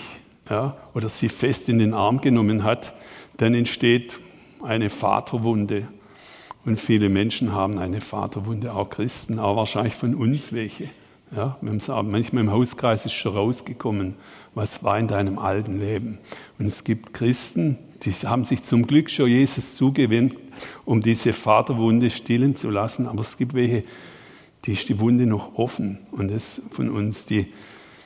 [0.49, 2.93] ja, oder sie fest in den Arm genommen hat,
[3.37, 4.19] dann entsteht
[4.61, 5.87] eine Vaterwunde.
[6.65, 10.89] Und viele Menschen haben eine Vaterwunde, auch Christen, auch wahrscheinlich von uns welche.
[11.35, 14.15] Ja, manchmal im Hauskreis ist schon rausgekommen,
[14.55, 16.17] was war in deinem alten Leben.
[16.57, 20.39] Und es gibt Christen, die haben sich zum Glück schon Jesus zugewendet,
[20.85, 23.07] um diese Vaterwunde stillen zu lassen.
[23.07, 23.83] Aber es gibt welche,
[24.65, 25.99] die ist die Wunde noch offen.
[26.11, 27.47] Und das von uns, die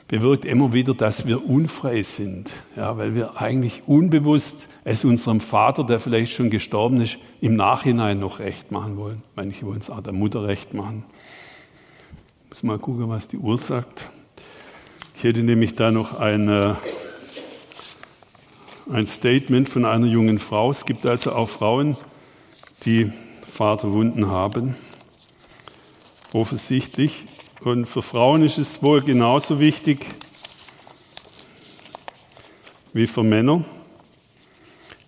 [0.08, 2.50] bewirkt immer wieder, dass wir unfrei sind.
[2.76, 8.20] Ja, weil wir eigentlich unbewusst es unserem Vater, der vielleicht schon gestorben ist, im Nachhinein
[8.20, 9.22] noch recht machen wollen.
[9.34, 11.04] Manche wollen es auch der Mutter recht machen.
[12.48, 14.04] Muss mal gucken, was die Uhr sagt.
[15.16, 16.76] Ich hätte nämlich da noch eine,
[18.92, 20.70] ein Statement von einer jungen Frau.
[20.70, 21.96] Es gibt also auch Frauen,
[22.84, 23.10] die
[23.48, 24.76] Vaterwunden haben,
[26.32, 27.24] offensichtlich.
[27.64, 30.06] Und für Frauen ist es wohl genauso wichtig
[32.92, 33.64] wie für Männer,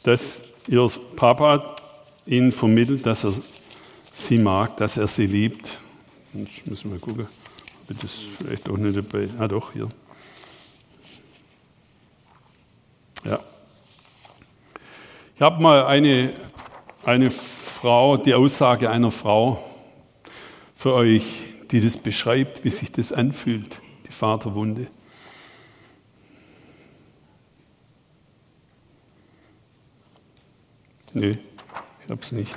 [0.03, 1.77] dass ihr Papa
[2.25, 3.35] ihnen vermittelt, dass er
[4.12, 5.79] sie mag, dass er sie liebt
[6.38, 7.29] Jetzt müssen wir gucken,
[7.85, 9.27] ob ich das vielleicht auch nicht dabei.
[9.38, 9.88] Ah, doch, hier.
[13.25, 13.40] Ja.
[15.35, 16.35] Ich habe mal eine,
[17.05, 19.64] eine Frau, die Aussage einer Frau
[20.75, 21.25] für euch,
[21.70, 23.81] die das beschreibt, wie sich das anfühlt.
[24.07, 24.87] die Vaterwunde.
[31.12, 31.38] Nee,
[32.05, 32.55] ich hab's nicht.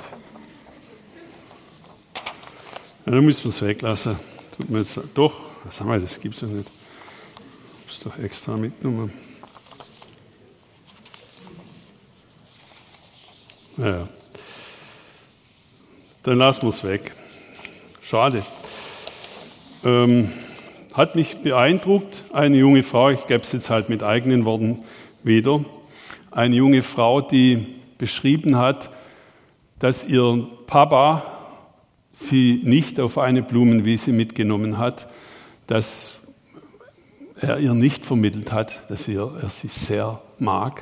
[3.05, 4.17] Ja, dann müssen wir es weglassen.
[4.57, 5.33] Tut mir jetzt, doch,
[5.69, 6.67] sag mal, das gibt's doch nicht.
[6.67, 9.13] Ich hab's doch extra mitgenommen.
[13.77, 14.09] Ja.
[16.23, 17.15] Dann lassen wir es weg.
[18.01, 18.43] Schade.
[19.85, 20.29] Ähm,
[20.93, 24.83] hat mich beeindruckt, eine junge Frau, ich gebe es jetzt halt mit eigenen Worten
[25.23, 25.63] wieder,
[26.31, 27.65] eine junge Frau, die
[27.97, 28.89] beschrieben hat,
[29.79, 31.23] dass ihr Papa
[32.11, 35.07] sie nicht auf eine Blumenwiese mitgenommen hat,
[35.67, 36.19] dass
[37.39, 40.81] er ihr nicht vermittelt hat, dass er, er sie sehr mag,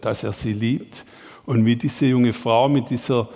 [0.00, 1.04] dass er sie liebt.
[1.46, 3.28] Und wie diese junge Frau mit, dieser,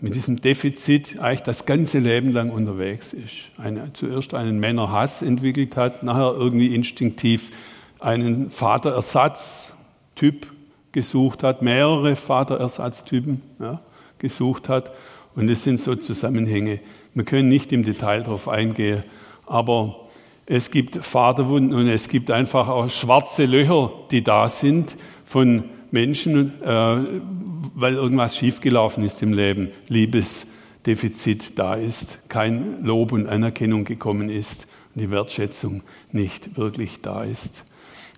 [0.00, 3.50] mit diesem Defizit eigentlich das ganze Leben lang unterwegs ist.
[3.56, 7.50] Eine, zuerst einen Männerhass entwickelt hat, nachher irgendwie instinktiv
[7.98, 10.46] einen Vaterersatztyp
[10.92, 13.80] gesucht hat, mehrere Vaterersatztypen ja,
[14.18, 14.92] gesucht hat.
[15.34, 16.80] Und es sind so Zusammenhänge.
[17.14, 19.02] Wir können nicht im Detail darauf eingehen,
[19.46, 20.08] aber
[20.46, 26.60] es gibt Vaterwunden und es gibt einfach auch schwarze Löcher, die da sind von Menschen,
[26.62, 26.96] äh,
[27.74, 34.66] weil irgendwas schiefgelaufen ist im Leben, Liebesdefizit da ist, kein Lob und Anerkennung gekommen ist
[34.94, 37.64] und die Wertschätzung nicht wirklich da ist.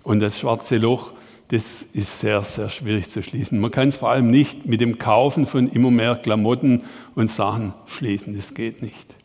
[0.03, 1.13] Und das schwarze Loch,
[1.49, 3.59] das ist sehr, sehr schwierig zu schließen.
[3.59, 7.73] Man kann es vor allem nicht mit dem Kaufen von immer mehr Klamotten und Sachen
[7.87, 8.35] schließen.
[8.35, 9.15] Das geht nicht.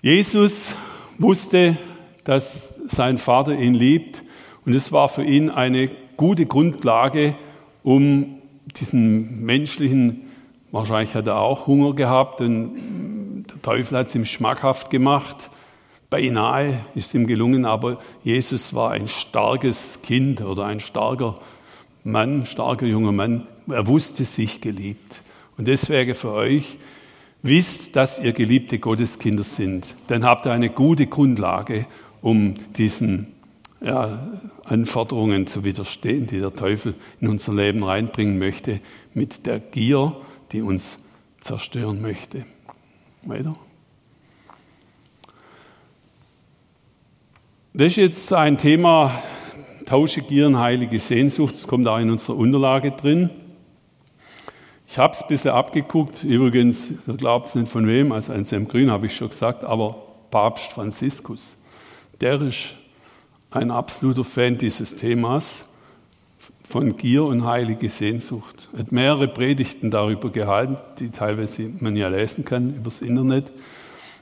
[0.00, 0.74] Jesus
[1.18, 1.76] wusste,
[2.24, 4.22] dass sein Vater ihn liebt
[4.64, 7.34] und es war für ihn eine gute Grundlage,
[7.82, 8.36] um
[8.74, 10.22] diesen menschlichen,
[10.72, 15.50] wahrscheinlich hat er auch Hunger gehabt, denn der Teufel hat es ihm schmackhaft gemacht.
[16.10, 21.40] Beinahe ist ihm gelungen, aber Jesus war ein starkes Kind oder ein starker
[22.04, 23.46] Mann, starker junger Mann.
[23.68, 25.22] Er wusste sich geliebt.
[25.58, 26.78] Und deswegen für euch,
[27.42, 29.94] wisst, dass ihr geliebte Gotteskinder sind.
[30.06, 31.86] Dann habt ihr eine gute Grundlage,
[32.20, 33.32] um diesen
[33.86, 34.18] ja,
[34.64, 38.80] Anforderungen zu widerstehen, die der Teufel in unser Leben reinbringen möchte,
[39.14, 40.16] mit der Gier,
[40.50, 40.98] die uns
[41.40, 42.44] zerstören möchte.
[43.22, 43.54] Weiter.
[47.74, 49.22] Das ist jetzt ein Thema,
[49.84, 53.30] Tausche Gieren, heilige Sehnsucht, das kommt auch in unserer Unterlage drin.
[54.88, 58.44] Ich habe es ein bisschen abgeguckt, übrigens, ihr glaubt es nicht von wem, also ein
[58.44, 59.96] Sam Grün habe ich schon gesagt, aber
[60.32, 61.56] Papst Franziskus,
[62.20, 62.74] der ist
[63.50, 65.64] ein absoluter Fan dieses Themas
[66.68, 68.68] von Gier und heilige Sehnsucht.
[68.72, 73.52] Er hat mehrere Predigten darüber gehalten, die teilweise man ja lesen kann übers Internet.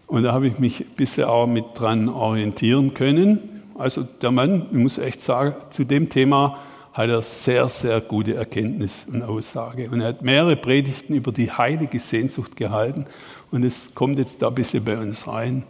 [0.07, 3.63] Und da habe ich mich bisher auch mit dran orientieren können.
[3.77, 6.61] Also der Mann, ich muss echt sagen, zu dem Thema
[6.93, 9.91] hat er sehr, sehr gute Erkenntnis und Aussage.
[9.91, 13.07] Und er hat mehrere Predigten über die heilige Sehnsucht gehalten.
[13.51, 15.65] Und es kommt jetzt da ein bisschen bei uns rein.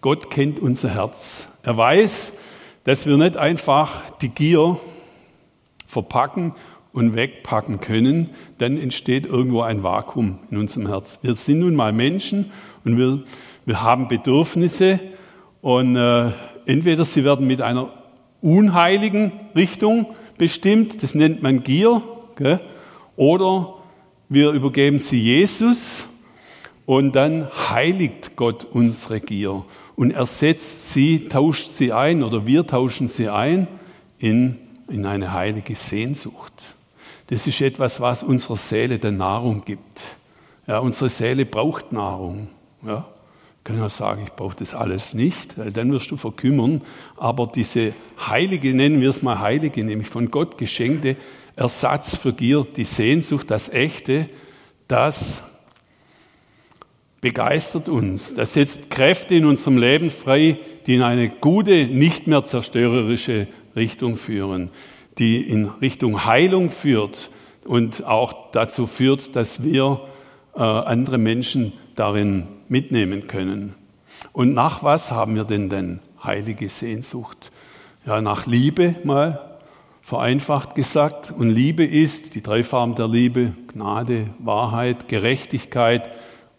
[0.00, 1.46] Gott kennt unser Herz.
[1.62, 2.32] Er weiß,
[2.86, 4.78] dass wir nicht einfach die Gier
[5.88, 6.54] verpacken
[6.92, 11.18] und wegpacken können, dann entsteht irgendwo ein Vakuum in unserem Herz.
[11.20, 12.52] Wir sind nun mal Menschen
[12.84, 13.24] und wir,
[13.64, 15.00] wir haben Bedürfnisse
[15.62, 16.30] und äh,
[16.66, 17.90] entweder sie werden mit einer
[18.40, 20.06] unheiligen Richtung
[20.38, 22.02] bestimmt, das nennt man Gier,
[22.36, 22.60] gell?
[23.16, 23.74] oder
[24.28, 26.06] wir übergeben sie Jesus
[26.86, 29.64] und dann heiligt Gott unsere Gier
[29.96, 33.66] und ersetzt sie, tauscht sie ein oder wir tauschen sie ein
[34.18, 34.56] in,
[34.88, 36.52] in eine heilige Sehnsucht.
[37.28, 40.00] Das ist etwas, was unserer Seele der Nahrung gibt.
[40.66, 42.48] Ja, unsere Seele braucht Nahrung.
[42.86, 43.06] Ja,
[43.64, 46.82] kann ja sagen, ich brauche das alles nicht, weil dann wirst du verkümmern.
[47.16, 51.16] Aber diese heilige, nennen wir es mal heilige, nämlich von Gott geschenkte
[51.56, 54.28] Ersatz für Gier, die Sehnsucht, das Echte,
[54.86, 55.42] das
[57.20, 58.34] begeistert uns.
[58.34, 64.16] Das setzt Kräfte in unserem Leben frei, die in eine gute, nicht mehr zerstörerische Richtung
[64.16, 64.70] führen,
[65.18, 67.30] die in Richtung Heilung führt
[67.64, 70.00] und auch dazu führt, dass wir
[70.54, 73.74] äh, andere Menschen darin mitnehmen können.
[74.32, 77.50] Und nach was haben wir denn denn heilige Sehnsucht?
[78.06, 79.58] Ja, nach Liebe mal
[80.00, 81.32] vereinfacht gesagt.
[81.32, 86.10] Und Liebe ist die drei Farben der Liebe, Gnade, Wahrheit, Gerechtigkeit,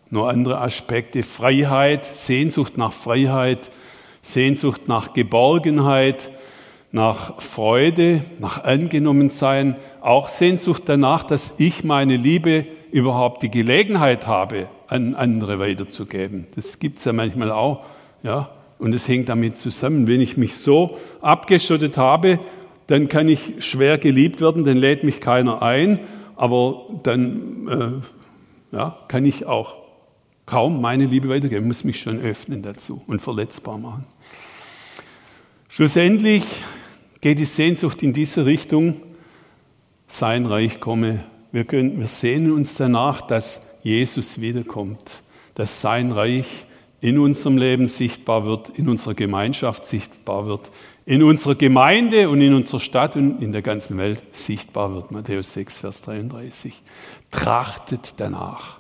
[0.09, 3.69] nur andere Aspekte, Freiheit, Sehnsucht nach Freiheit,
[4.21, 6.31] Sehnsucht nach Geborgenheit,
[6.91, 14.67] nach Freude, nach Angenommensein, auch Sehnsucht danach, dass ich meine Liebe überhaupt die Gelegenheit habe,
[14.87, 16.47] an andere weiterzugeben.
[16.55, 17.83] Das gibt es ja manchmal auch.
[18.23, 18.49] Ja,
[18.79, 20.07] Und es hängt damit zusammen.
[20.07, 22.39] Wenn ich mich so abgeschottet habe,
[22.87, 25.99] dann kann ich schwer geliebt werden, dann lädt mich keiner ein,
[26.37, 28.01] aber dann
[28.71, 29.86] äh, ja, kann ich auch
[30.47, 34.05] kaum meine Liebe weitergeben, muss mich schon öffnen dazu und verletzbar machen.
[35.69, 36.43] Schlussendlich
[37.21, 39.01] geht die Sehnsucht in diese Richtung,
[40.07, 41.23] sein Reich komme.
[41.51, 45.21] Wir, können, wir sehnen uns danach, dass Jesus wiederkommt,
[45.53, 46.65] dass sein Reich
[47.01, 50.71] in unserem Leben sichtbar wird, in unserer Gemeinschaft sichtbar wird,
[51.05, 55.11] in unserer Gemeinde und in unserer Stadt und in der ganzen Welt sichtbar wird.
[55.11, 56.81] Matthäus 6, Vers 33.
[57.31, 58.79] Trachtet danach.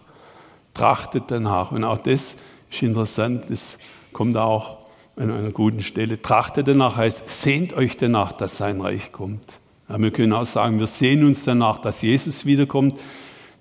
[0.77, 1.71] Trachtet danach.
[1.71, 2.35] Und auch das
[2.69, 3.79] ist interessant, das
[4.13, 4.77] kommt auch
[5.15, 6.21] an einer guten Stelle.
[6.21, 9.59] Trachtet danach heißt, sehnt euch danach, dass sein Reich kommt.
[9.89, 12.99] Ja, wir können auch sagen, wir sehen uns danach, dass Jesus wiederkommt.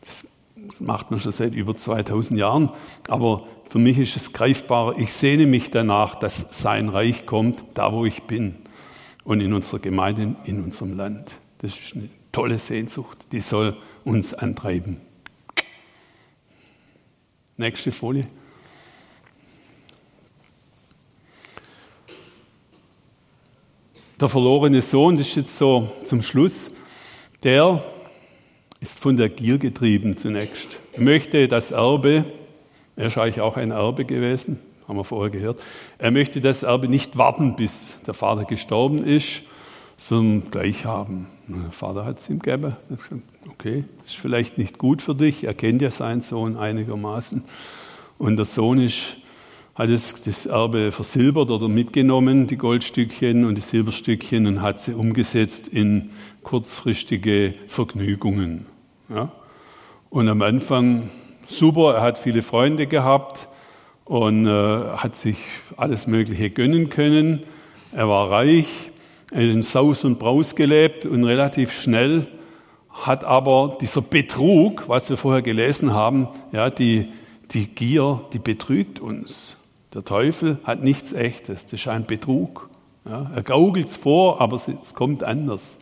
[0.01, 0.25] Das
[0.81, 2.71] macht man schon seit über 2000 Jahren.
[3.09, 4.99] Aber für mich ist es greifbarer.
[4.99, 8.57] Ich sehne mich danach, dass sein Reich kommt, da wo ich bin.
[9.25, 11.37] Und in unserer Gemeinde, in unserem Land.
[11.59, 13.27] Das ist eine tolle Sehnsucht.
[13.33, 15.01] Die soll uns antreiben.
[17.59, 18.27] Nächste Folie.
[24.21, 26.71] Der verlorene Sohn, das ist jetzt so zum Schluss,
[27.43, 27.83] der
[28.81, 30.81] ist von der Gier getrieben zunächst.
[30.93, 32.27] Er möchte das Erbe,
[32.95, 35.63] er ist eigentlich auch ein Erbe gewesen, haben wir vorher gehört,
[35.97, 39.43] er möchte das Erbe nicht warten, bis der Vater gestorben ist,
[39.97, 41.27] sondern gleich haben.
[41.49, 42.77] Der Vater hat es ihm gegeben.
[43.49, 45.45] Okay, das ist vielleicht nicht gut für dich.
[45.45, 47.45] Er kennt ja seinen Sohn einigermaßen.
[48.19, 49.17] Und der Sohn ist
[49.77, 54.95] hat es das Erbe versilbert oder mitgenommen, die Goldstückchen und die Silberstückchen, und hat sie
[54.95, 56.11] umgesetzt in
[56.43, 58.65] kurzfristige Vergnügungen.
[59.11, 59.31] Ja?
[60.09, 61.11] Und am Anfang
[61.47, 63.49] super, er hat viele Freunde gehabt
[64.07, 65.37] und äh, hat sich
[65.77, 67.43] alles Mögliche gönnen können.
[67.93, 68.91] Er war reich,
[69.33, 72.27] in Saus und Braus gelebt und relativ schnell
[72.91, 77.13] hat aber dieser Betrug, was wir vorher gelesen haben, ja, die,
[77.51, 79.57] die Gier, die betrügt uns.
[79.93, 82.71] Der Teufel hat nichts Echtes, das ist ein Betrug.
[83.05, 85.79] Ja, er gaukelt es vor, aber es kommt anders.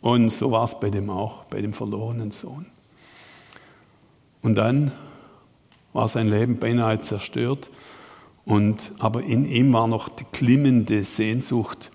[0.00, 2.66] Und so war es bei dem auch, bei dem verlorenen Sohn.
[4.42, 4.92] Und dann
[5.92, 7.70] war sein Leben beinahe zerstört.
[8.44, 11.92] Und, aber in ihm war noch die klimmende Sehnsucht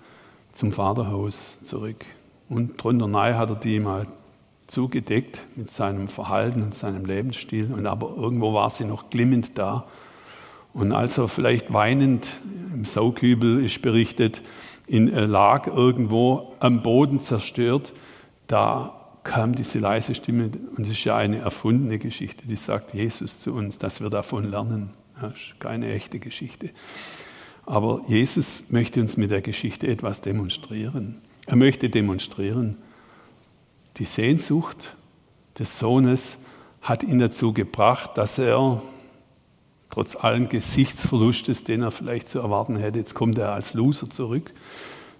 [0.58, 2.04] zum Vaterhaus zurück.
[2.48, 4.08] Und drunter nahe hat er die mal
[4.66, 7.72] zugedeckt mit seinem Verhalten und seinem Lebensstil.
[7.72, 9.86] Und aber irgendwo war sie noch glimmend da.
[10.72, 12.32] Und als er vielleicht weinend
[12.74, 14.42] im Saukübel ist berichtet,
[14.88, 17.92] in, er lag irgendwo am Boden zerstört,
[18.48, 23.38] da kam diese leise Stimme, und es ist ja eine erfundene Geschichte, die sagt Jesus
[23.38, 24.90] zu uns, dass wir davon lernen.
[25.20, 26.70] Das ist keine echte Geschichte.
[27.68, 31.20] Aber Jesus möchte uns mit der Geschichte etwas demonstrieren.
[31.44, 32.78] Er möchte demonstrieren,
[33.98, 34.96] die Sehnsucht
[35.58, 36.38] des Sohnes
[36.80, 38.80] hat ihn dazu gebracht, dass er
[39.90, 44.54] trotz allen Gesichtsverlustes, den er vielleicht zu erwarten hätte, jetzt kommt er als Loser zurück,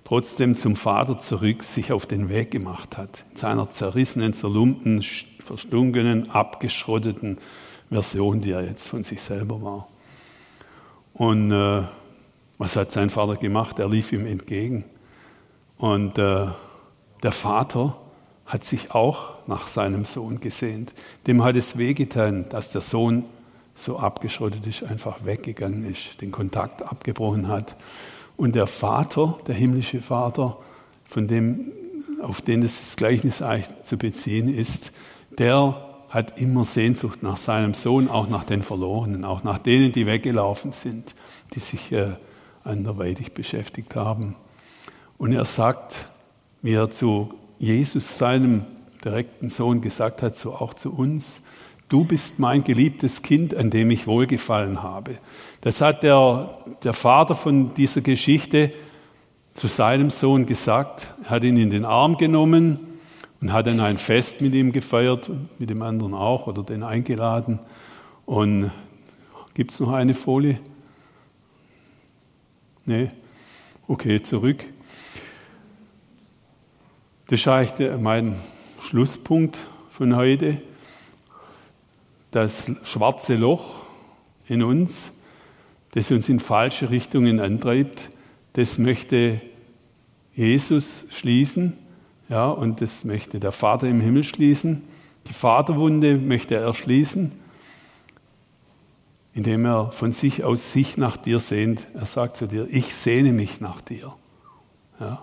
[0.05, 3.25] trotzdem zum Vater zurück sich auf den Weg gemacht hat.
[3.33, 5.05] In seiner zerrissenen, zerlumpten,
[5.41, 7.37] verstunkenen, abgeschrotteten
[7.91, 9.89] Version, die er jetzt von sich selber war.
[11.13, 11.83] Und äh,
[12.59, 13.79] was hat sein Vater gemacht?
[13.79, 14.85] Er lief ihm entgegen.
[15.79, 16.49] Und äh,
[17.23, 17.97] der Vater
[18.47, 20.93] hat sich auch nach seinem Sohn gesehnt.
[21.27, 23.25] Dem hat es wehgetan, dass der Sohn
[23.75, 27.77] so abgeschottet ist, einfach weggegangen ist, den Kontakt abgebrochen hat.
[28.37, 30.59] Und der Vater, der himmlische Vater,
[31.05, 31.73] von dem,
[32.23, 34.93] auf den das Gleichnis eigentlich zu beziehen ist,
[35.39, 40.07] der hat immer Sehnsucht nach seinem Sohn, auch nach den Verlorenen, auch nach denen, die
[40.07, 41.15] weggelaufen sind,
[41.55, 42.13] die sich äh,
[42.65, 44.37] anderweitig beschäftigt haben.
[45.17, 46.09] Und er sagt,
[46.63, 48.65] wie er zu Jesus, seinem
[49.05, 51.41] direkten Sohn, gesagt hat, so auch zu uns,
[51.89, 55.19] du bist mein geliebtes Kind, an dem ich wohlgefallen habe.
[55.61, 58.73] Das hat der, der Vater von dieser Geschichte
[59.55, 61.13] zu seinem Sohn gesagt.
[61.25, 62.79] Er hat ihn in den Arm genommen
[63.41, 67.59] und hat dann ein Fest mit ihm gefeiert, mit dem anderen auch, oder den eingeladen.
[68.27, 68.71] Und
[69.55, 70.61] gibt es noch eine Folie?
[72.89, 73.09] Nee?
[73.87, 74.65] Okay, zurück.
[77.27, 78.37] Das ist mein
[78.81, 79.59] Schlusspunkt
[79.91, 80.63] von heute
[82.31, 83.83] das schwarze Loch
[84.49, 85.13] in uns,
[85.91, 88.09] das uns in falsche Richtungen antreibt,
[88.55, 89.43] das möchte
[90.35, 91.75] Jesus schließen,
[92.31, 94.83] ja, und das möchte der Vater im Himmel schließen.
[95.27, 97.33] Die Vaterwunde möchte er schließen.
[99.39, 101.87] Indem er von sich aus sich nach dir sehnt.
[101.95, 104.13] Er sagt zu dir, ich sehne mich nach dir.
[104.99, 105.23] Ja?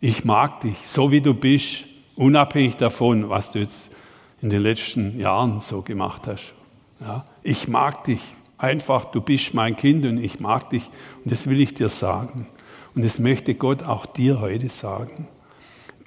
[0.00, 1.84] Ich mag dich, so wie du bist,
[2.16, 3.92] unabhängig davon, was du jetzt
[4.40, 6.54] in den letzten Jahren so gemacht hast.
[7.00, 7.24] Ja?
[7.44, 10.90] Ich mag dich einfach, du bist mein Kind und ich mag dich
[11.22, 12.48] und das will ich dir sagen.
[12.96, 15.28] Und das möchte Gott auch dir heute sagen.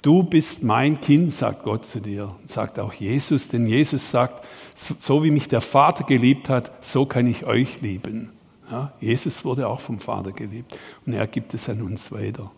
[0.02, 4.44] Du bist mein Kind, sagt Gott zu dir, sagt auch Jesus, denn Jesus sagt,
[4.74, 8.30] so wie mich der Vater geliebt hat, so kann ich euch lieben.
[8.70, 10.76] Ja, Jesus wurde auch vom Vater geliebt
[11.06, 12.50] und er gibt es an uns weiter.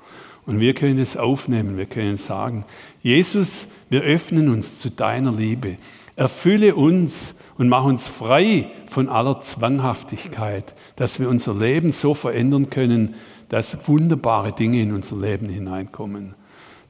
[0.47, 2.65] Und wir können es aufnehmen, wir können sagen,
[3.03, 5.77] Jesus, wir öffnen uns zu deiner Liebe.
[6.17, 12.71] Erfülle uns und mach uns frei von aller Zwanghaftigkeit, dass wir unser Leben so verändern
[12.71, 13.15] können,
[13.51, 16.35] dass wunderbare Dinge in unser Leben hineinkommen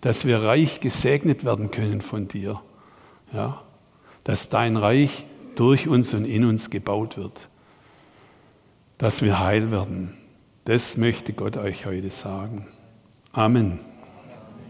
[0.00, 2.60] dass wir reich gesegnet werden können von dir.
[3.32, 3.62] Ja?
[4.24, 7.48] Dass dein Reich durch uns und in uns gebaut wird.
[8.96, 10.16] Dass wir heil werden.
[10.64, 12.66] Das möchte Gott euch heute sagen.
[13.32, 13.80] Amen.